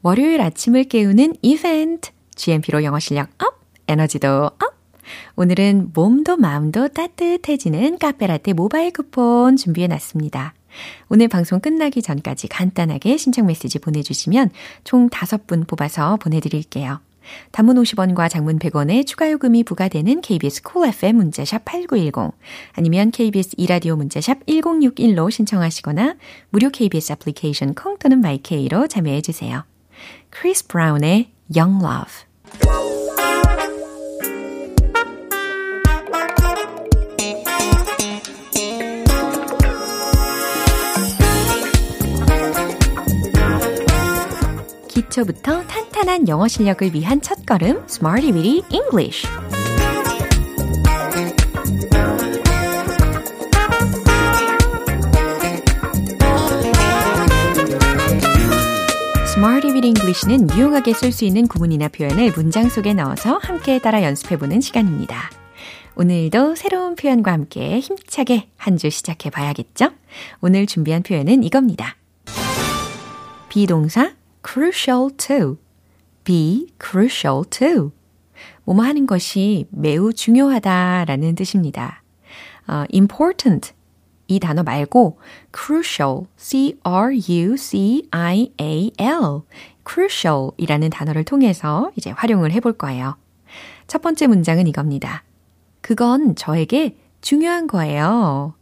월요일 0.01 0.41
아침을 0.41 0.85
깨우는 0.85 1.35
이벤트 1.41 2.11
GMP로 2.35 2.83
영어 2.83 2.99
실력 2.99 3.29
up, 3.43 3.60
에너지도 3.87 4.45
up. 4.45 4.78
오늘은 5.36 5.91
몸도 5.93 6.38
마음도 6.38 6.88
따뜻해지는 6.88 7.98
카페라떼 7.98 8.54
모바일 8.54 8.91
쿠폰 8.91 9.56
준비해 9.56 9.88
놨습니다. 9.88 10.54
오늘 11.10 11.28
방송 11.28 11.60
끝나기 11.60 12.02
전까지 12.02 12.48
간단하게 12.48 13.17
신청 13.17 13.48
메시지 13.48 13.80
보내주시면 13.80 14.52
총 14.84 15.10
5분 15.10 15.67
뽑아서 15.67 16.17
보내드릴게요. 16.17 17.00
단문 17.52 17.76
50원과 17.78 18.30
장문 18.30 18.60
100원의 18.60 19.06
추가 19.06 19.32
요금이 19.32 19.63
부과되는 19.63 20.22
KBS 20.22 20.63
Cool 20.63 20.89
FM 20.89 21.17
문자샵 21.17 21.65
8910 21.65 22.34
아니면 22.74 23.12
KBS 23.12 23.52
2라디오 23.58 23.95
문자샵 23.95 24.45
1061로 24.45 25.30
신청하시거나 25.30 26.15
무료 26.50 26.69
KBS 26.69 27.13
애플리케이션 27.13 27.74
콩 27.74 27.98
또는 28.00 28.22
마이케이로 28.22 28.88
참여해 28.88 29.22
주세요. 29.22 29.63
크리스 30.30 30.67
브라운의 30.67 31.30
Young 31.56 31.84
Love 31.84 33.28
기초부터 45.10 45.63
탄탄한 45.65 46.28
영어 46.28 46.48
실력을 46.48 46.93
위한 46.93 47.19
첫걸음 47.22 47.84
Smarty 47.89 48.32
Weedy 48.32 48.62
Smarty 59.26 59.72
with 59.74 59.86
English는 59.88 60.48
유용하게 60.56 60.93
쓸 60.93 61.12
수 61.12 61.26
있는 61.26 61.48
구문이나 61.48 61.88
표현을 61.88 62.32
문장 62.36 62.69
속에 62.69 62.93
넣어서 62.93 63.39
함께 63.41 63.80
따라 63.80 64.04
연습해보는 64.04 64.62
시간입니다. 64.62 65.32
오늘도 65.95 66.56
새로운 66.56 66.95
표현과 66.95 67.32
함께 67.32 67.80
힘차게 67.80 68.50
한 68.58 68.78
주 68.78 68.89
시작해 68.89 69.30
봐야겠죠? 69.30 69.89
오늘 70.41 70.65
준비한 70.65 71.04
표현은 71.04 71.43
이겁니다. 71.43 71.95
비동사 73.50 74.12
crucial 74.43 75.10
to, 75.17 75.58
be 76.23 76.67
crucial 76.82 77.43
to. 77.49 77.91
뭐뭐 78.65 78.84
하는 78.84 79.06
것이 79.08 79.65
매우 79.71 80.13
중요하다라는 80.13 81.36
뜻입니다. 81.36 82.04
어, 82.67 82.86
important 82.93 83.73
이 84.28 84.39
단어 84.39 84.62
말고 84.63 85.19
crucial, 85.54 86.25
c-r-u-c-i-a-l, 86.38 86.91
crucial 89.88 90.52
이라는 90.58 90.89
단어를 90.91 91.23
통해서 91.23 91.91
이제 91.95 92.12
활용을 92.12 92.52
해볼 92.52 92.73
거예요. 92.73 93.17
첫 93.88 94.02
번째 94.04 94.28
문장은 94.28 94.67
이겁니다. 94.67 95.23
그건 95.82 96.36
저에게 96.36 96.95
중요한 97.21 97.65
거예요. 97.65 98.54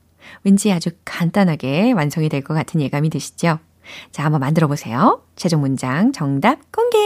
왠지 0.44 0.72
아주 0.72 0.92
간단하게 1.04 1.92
완성이 1.92 2.30
될 2.30 2.42
것 2.42 2.54
같은 2.54 2.80
예감이 2.80 3.10
드시죠? 3.10 3.60
자, 4.12 4.24
한번 4.24 4.40
만들어 4.40 4.68
보세요. 4.68 5.24
최종 5.36 5.62
문장 5.62 6.12
정답 6.12 6.72
공개! 6.72 6.98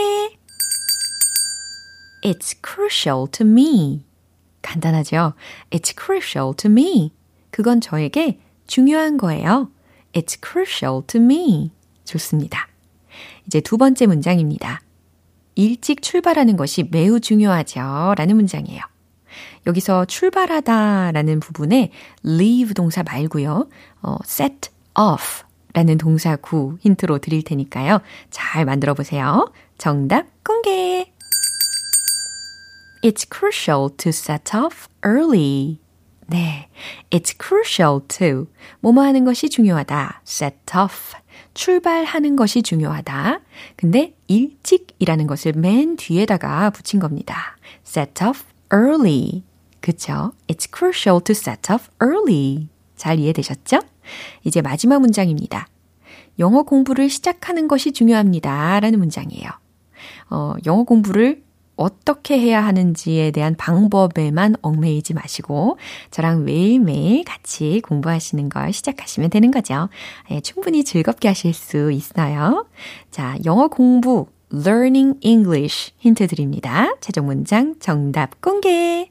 It's 2.22 2.56
crucial 2.64 3.26
to 3.32 3.46
me. 3.46 4.04
간단하죠? 4.62 5.34
It's 5.70 5.94
crucial 5.98 6.54
to 6.56 6.70
me. 6.70 7.12
그건 7.50 7.80
저에게 7.80 8.40
중요한 8.66 9.16
거예요. 9.16 9.70
It's 10.12 10.38
crucial 10.42 11.02
to 11.06 11.20
me. 11.20 11.72
좋습니다. 12.04 12.68
이제 13.46 13.60
두 13.60 13.76
번째 13.76 14.06
문장입니다. 14.06 14.80
일찍 15.54 16.00
출발하는 16.00 16.56
것이 16.56 16.88
매우 16.90 17.20
중요하죠. 17.20 18.14
라는 18.16 18.36
문장이에요. 18.36 18.80
여기서 19.66 20.04
출발하다 20.06 21.12
라는 21.12 21.40
부분에 21.40 21.90
leave 22.24 22.74
동사 22.74 23.02
말고요. 23.02 23.68
어, 24.02 24.16
set 24.24 24.70
off 24.98 25.44
라는 25.74 25.98
동사 25.98 26.36
구 26.36 26.78
힌트로 26.80 27.18
드릴 27.18 27.42
테니까요. 27.42 28.00
잘 28.30 28.64
만들어 28.64 28.94
보세요. 28.94 29.52
정답 29.78 30.26
공개! 30.44 31.12
It's 33.02 33.26
crucial 33.28 33.90
to 33.96 34.10
set 34.10 34.56
off 34.56 34.88
early. 35.04 35.80
네. 36.26 36.68
It's 37.10 37.34
crucial 37.36 38.00
to. 38.08 38.46
뭐뭐 38.80 39.02
하는 39.02 39.24
것이 39.24 39.48
중요하다. 39.48 40.22
set 40.26 40.56
off. 40.76 41.16
출발하는 41.54 42.36
것이 42.36 42.62
중요하다. 42.62 43.40
근데 43.76 44.14
일찍이라는 44.28 45.26
것을 45.26 45.52
맨 45.54 45.96
뒤에다가 45.96 46.70
붙인 46.70 47.00
겁니다. 47.00 47.56
set 47.84 48.24
off 48.24 48.44
early. 48.72 49.42
그쵸? 49.80 50.32
It's 50.46 50.68
crucial 50.72 51.20
to 51.24 51.32
set 51.32 51.72
off 51.72 51.88
early. 52.00 52.68
잘 52.96 53.18
이해되셨죠? 53.18 53.80
이제 54.44 54.62
마지막 54.62 55.00
문장입니다. 55.00 55.68
영어 56.38 56.62
공부를 56.62 57.10
시작하는 57.10 57.68
것이 57.68 57.92
중요합니다. 57.92 58.80
라는 58.80 58.98
문장이에요. 58.98 59.50
어, 60.30 60.54
영어 60.66 60.84
공부를 60.84 61.42
어떻게 61.76 62.38
해야 62.38 62.64
하는지에 62.64 63.30
대한 63.30 63.54
방법에만 63.56 64.56
얽매이지 64.62 65.14
마시고 65.14 65.78
저랑 66.10 66.44
매일매일 66.44 67.24
같이 67.24 67.80
공부하시는 67.84 68.48
걸 68.48 68.72
시작하시면 68.72 69.30
되는 69.30 69.50
거죠. 69.50 69.88
예, 70.30 70.40
충분히 70.40 70.84
즐겁게 70.84 71.28
하실 71.28 71.54
수 71.54 71.90
있어요. 71.90 72.66
자, 73.10 73.36
영어 73.44 73.68
공부 73.68 74.26
learning 74.52 75.18
English 75.22 75.92
힌트 75.98 76.26
드립니다. 76.26 76.94
최종 77.00 77.26
문장 77.26 77.74
정답 77.80 78.40
공개. 78.40 79.10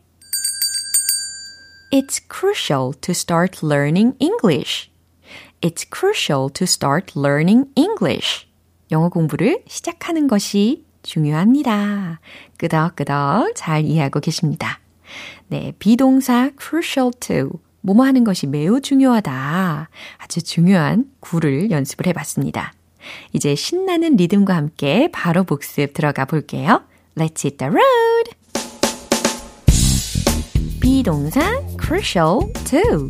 It's 1.92 2.22
crucial 2.32 2.94
to 3.02 3.12
start 3.12 3.66
learning 3.66 4.16
English. 4.20 4.91
It's 5.62 5.86
crucial 5.88 6.50
to 6.54 6.64
start 6.64 7.14
learning 7.16 7.70
English. 7.76 8.48
영어 8.92 9.10
공부를 9.10 9.64
시작하는 9.68 10.28
것이 10.28 10.84
중요합니다. 11.04 12.20
끄덕끄덕 12.58 13.54
잘 13.56 13.86
이해하고 13.86 14.20
계십니다. 14.22 14.80
네, 15.50 15.74
비동사 15.78 16.50
crucial 16.60 17.12
to 17.20 17.60
뭐뭐 17.82 18.04
하는 18.06 18.24
것이 18.24 18.48
매우 18.48 18.82
중요하다. 18.82 19.90
아주 20.18 20.42
중요한 20.42 21.06
구를 21.20 21.70
연습을 21.70 22.08
해봤습니다. 22.08 22.74
이제 23.34 23.54
신나는 23.54 24.16
리듬과 24.16 24.56
함께 24.56 25.10
바로 25.12 25.44
복습 25.44 25.94
들어가 25.94 26.26
볼게요. 26.26 26.84
Let's 27.16 27.46
hit 27.46 27.58
the 27.58 27.72
road! 27.72 28.32
비동사 30.80 31.62
crucial 31.80 32.52
to 32.66 33.10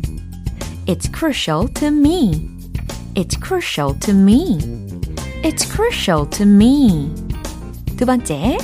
It's 0.85 1.07
crucial 1.09 1.67
to 1.79 1.91
me. 1.91 2.49
It's 3.15 3.35
crucial 3.35 3.93
to 3.95 4.13
me. 4.13 4.59
It's 5.43 5.65
crucial 5.65 6.25
to 6.27 6.45
me. 6.45 7.11
두 7.97 8.05
번째, 8.05 8.57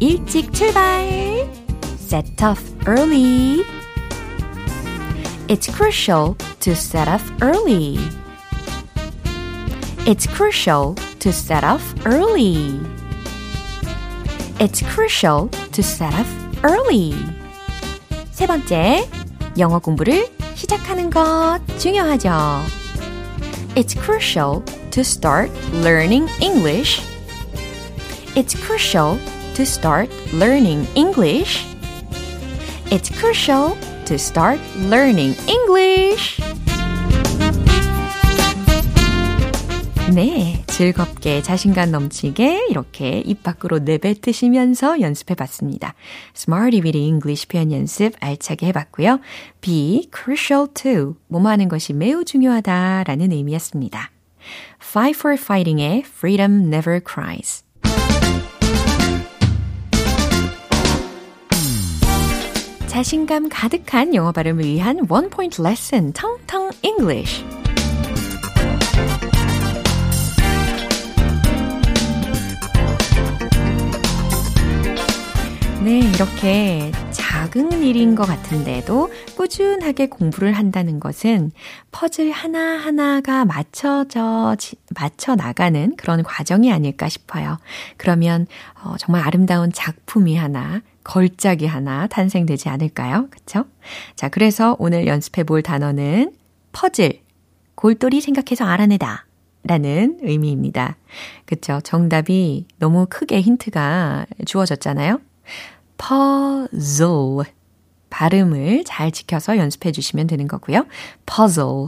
일찍 0.00 0.52
출발. 0.52 1.48
Set 1.96 2.42
off 2.42 2.60
early. 2.86 3.64
It's 5.48 5.66
crucial 5.68 6.36
to 6.60 6.74
set 6.74 7.08
off 7.08 7.24
early. 7.40 7.98
It's 10.06 10.26
crucial 10.26 10.94
to 11.20 11.32
set 11.32 11.62
off 11.62 11.82
early. 12.04 12.80
It's 14.58 14.82
crucial 14.82 15.48
to 15.72 15.82
set 15.82 16.14
off 16.14 16.28
early. 16.62 17.14
세 18.32 18.46
번째, 18.46 19.06
영어 19.58 19.78
공부를 19.78 20.28
시작하는 20.54 21.10
것 21.10 21.60
중요하죠. 21.78 22.30
It's 23.74 23.98
crucial 23.98 24.64
to 24.90 25.00
start 25.00 25.50
learning 25.82 26.28
English 26.40 27.10
It's 28.36 28.54
crucial 28.54 29.18
to 29.54 29.66
start 29.66 30.08
learning 30.32 30.86
English. 30.94 31.66
It's 32.86 33.10
crucial 33.10 33.76
to 34.04 34.18
start 34.18 34.60
learning 34.76 35.34
English. 35.48 36.40
네, 40.14 40.63
즐겁게 40.75 41.41
자신감 41.41 41.89
넘치게 41.91 42.65
이렇게 42.69 43.19
입 43.25 43.43
밖으로 43.43 43.79
내뱉으시면서 43.79 44.99
연습해 44.99 45.33
봤습니다. 45.33 45.93
Smarty 46.35 46.81
with 46.83 46.97
English 46.97 47.47
표현 47.47 47.71
연습 47.71 48.11
알차게 48.19 48.67
해 48.67 48.71
봤고요. 48.73 49.21
be 49.61 50.09
crucial 50.13 50.67
to, 50.73 51.15
뭐뭐 51.29 51.47
하는 51.49 51.69
것이 51.69 51.93
매우 51.93 52.25
중요하다라는 52.25 53.31
의미였습니다. 53.31 54.11
Fight 54.81 55.17
for 55.17 55.37
Fighting의 55.39 56.03
Freedom 56.05 56.63
Never 56.63 56.99
Cries. 57.07 57.63
자신감 62.87 63.47
가득한 63.47 64.13
영어 64.13 64.33
발음을 64.33 64.65
위한 64.65 65.05
원 65.07 65.29
포인트 65.29 65.61
레슨 65.61 66.11
텅텅 66.11 66.71
English. 66.83 67.45
네, 75.85 75.99
이렇게 75.99 76.91
작은 77.11 77.83
일인 77.83 78.15
것 78.15 78.25
같은데도 78.25 79.13
꾸준하게 79.37 80.07
공부를 80.07 80.53
한다는 80.53 80.99
것은 80.99 81.51
퍼즐 81.91 82.31
하나하나가 82.31 83.45
맞춰져, 83.45 84.55
맞춰 84.99 85.35
나가는 85.35 85.95
그런 85.95 86.23
과정이 86.23 86.73
아닐까 86.73 87.07
싶어요. 87.07 87.59
그러면 87.97 88.47
어, 88.83 88.95
정말 88.97 89.21
아름다운 89.27 89.71
작품이 89.71 90.35
하나 90.35 90.81
걸작이 91.03 91.67
하나 91.67 92.07
탄생되지 92.07 92.67
않을까요? 92.67 93.27
그쵸? 93.29 93.65
자, 94.15 94.27
그래서 94.27 94.75
오늘 94.79 95.05
연습해 95.05 95.43
볼 95.43 95.61
단어는 95.61 96.33
퍼즐, 96.71 97.21
골똘히 97.75 98.21
생각해서 98.21 98.65
알아내다. 98.65 99.27
라는 99.67 100.17
의미입니다. 100.21 100.95
그쵸? 101.45 101.79
정답이 101.83 102.65
너무 102.79 103.05
크게 103.07 103.41
힌트가 103.41 104.25
주어졌잖아요. 104.45 105.19
Puzzle. 105.97 107.51
발음을 108.09 108.83
잘 108.85 109.11
지켜서 109.11 109.57
연습해 109.57 109.91
주시면 109.91 110.27
되는 110.27 110.47
거고요. 110.47 110.85
puzzle, 111.25 111.87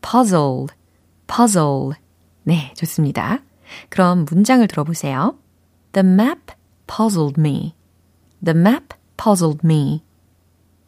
puzzle, 0.00 0.66
puzzle. 1.26 1.90
네, 2.44 2.72
좋습니다. 2.74 3.42
그럼 3.90 4.24
문장을 4.30 4.66
들어보세요. 4.66 5.36
The 5.92 6.06
map 6.06 6.54
puzzled 6.86 7.38
me. 7.38 7.74
The 8.42 8.58
map 8.58 8.96
puzzled 9.22 9.60
me. 9.64 10.02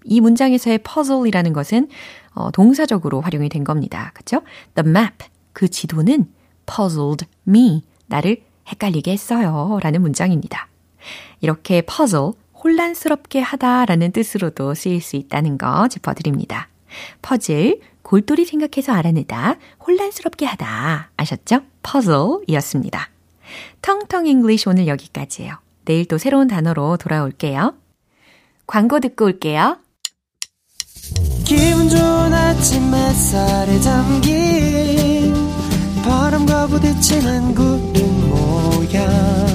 이 0.05 0.21
문장에서의 0.21 0.79
puzzle이라는 0.79 1.53
것은 1.53 1.89
어, 2.33 2.51
동사적으로 2.51 3.21
활용이 3.21 3.49
된 3.49 3.65
겁니다. 3.65 4.13
그쵸? 4.15 4.43
The 4.75 4.89
map, 4.89 5.27
그 5.53 5.69
지도는 5.69 6.33
puzzled 6.65 7.27
me, 7.47 7.83
나를 8.07 8.43
헷갈리게 8.69 9.13
했어요. 9.13 9.79
라는 9.83 10.01
문장입니다. 10.01 10.69
이렇게 11.41 11.83
puzzle, 11.83 12.33
혼란스럽게 12.63 13.41
하다라는 13.41 14.13
뜻으로도 14.13 14.75
쓰일 14.75 15.01
수 15.01 15.17
있다는 15.17 15.59
거 15.59 15.89
짚어드립니다. 15.89 16.69
puzzle, 17.23 17.81
골똘히 18.03 18.45
생각해서 18.45 18.93
알아내다, 18.93 19.57
혼란스럽게 19.87 20.47
하다. 20.47 21.11
아셨죠? 21.17 21.63
puzzle이었습니다. 21.83 23.09
텅텅 23.83 24.27
잉글리시 24.27 24.69
오늘 24.69 24.87
여기까지예요. 24.87 25.55
내일 25.85 26.07
또 26.07 26.19
새로운 26.19 26.49
단어로 26.49 26.97
돌아올게요. 26.99 27.75
광고 28.67 29.01
듣고 29.01 29.25
올게요. 29.25 29.79
기분 31.45 31.89
좋은 31.89 32.33
아침 32.33 32.95
햇살에 32.95 33.81
담긴 33.81 35.35
바람과 36.05 36.69
부딪히는 36.69 37.55
구름 37.55 38.31
모양 38.31 39.50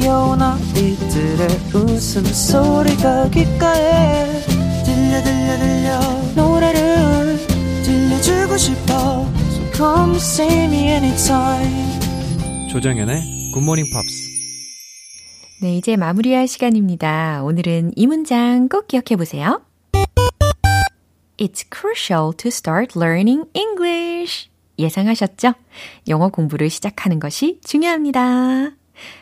귀여운 0.00 0.40
아이들의 0.40 1.48
웃음소리가 1.74 3.30
귓가에 3.30 4.42
들려 4.84 5.22
들려 5.24 5.58
들려 5.58 6.00
노래를 6.36 7.36
들려주고 7.82 8.56
싶어 8.56 9.26
So 9.50 9.72
come 9.72 10.16
see 10.16 10.64
me 10.66 10.90
anytime 10.90 11.98
조정연의 12.70 13.50
굿모닝 13.52 13.86
팝스 13.92 14.28
네, 15.62 15.76
이제 15.76 15.96
마무리할 15.96 16.46
시간입니다. 16.46 17.42
오늘은 17.42 17.94
이 17.96 18.06
문장 18.06 18.68
꼭 18.68 18.86
기억해 18.86 19.16
보세요. 19.16 19.62
It's 21.38 21.64
crucial 21.68 22.32
to 22.36 22.48
start 22.50 22.96
learning 22.96 23.46
English. 23.54 24.48
예상하셨죠? 24.78 25.54
영어 26.06 26.28
공부를 26.28 26.70
시작하는 26.70 27.18
것이 27.18 27.58
중요합니다. 27.64 28.77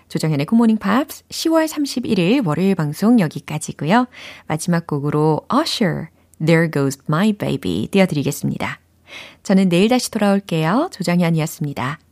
조정현의 0.08 0.46
굿모닝 0.46 0.78
팝스 0.78 1.24
10월 1.28 1.66
31일 1.66 2.46
월요일 2.46 2.74
방송 2.74 3.20
여기까지고요. 3.20 4.06
마지막 4.46 4.86
곡으로 4.86 5.42
Usher, 5.52 6.08
There 6.44 6.70
Goes 6.70 6.98
My 7.08 7.32
Baby 7.32 7.88
띄워드리겠습니다. 7.90 8.80
저는 9.42 9.68
내일 9.68 9.88
다시 9.88 10.10
돌아올게요. 10.10 10.90
조정현이었습니다. 10.92 11.98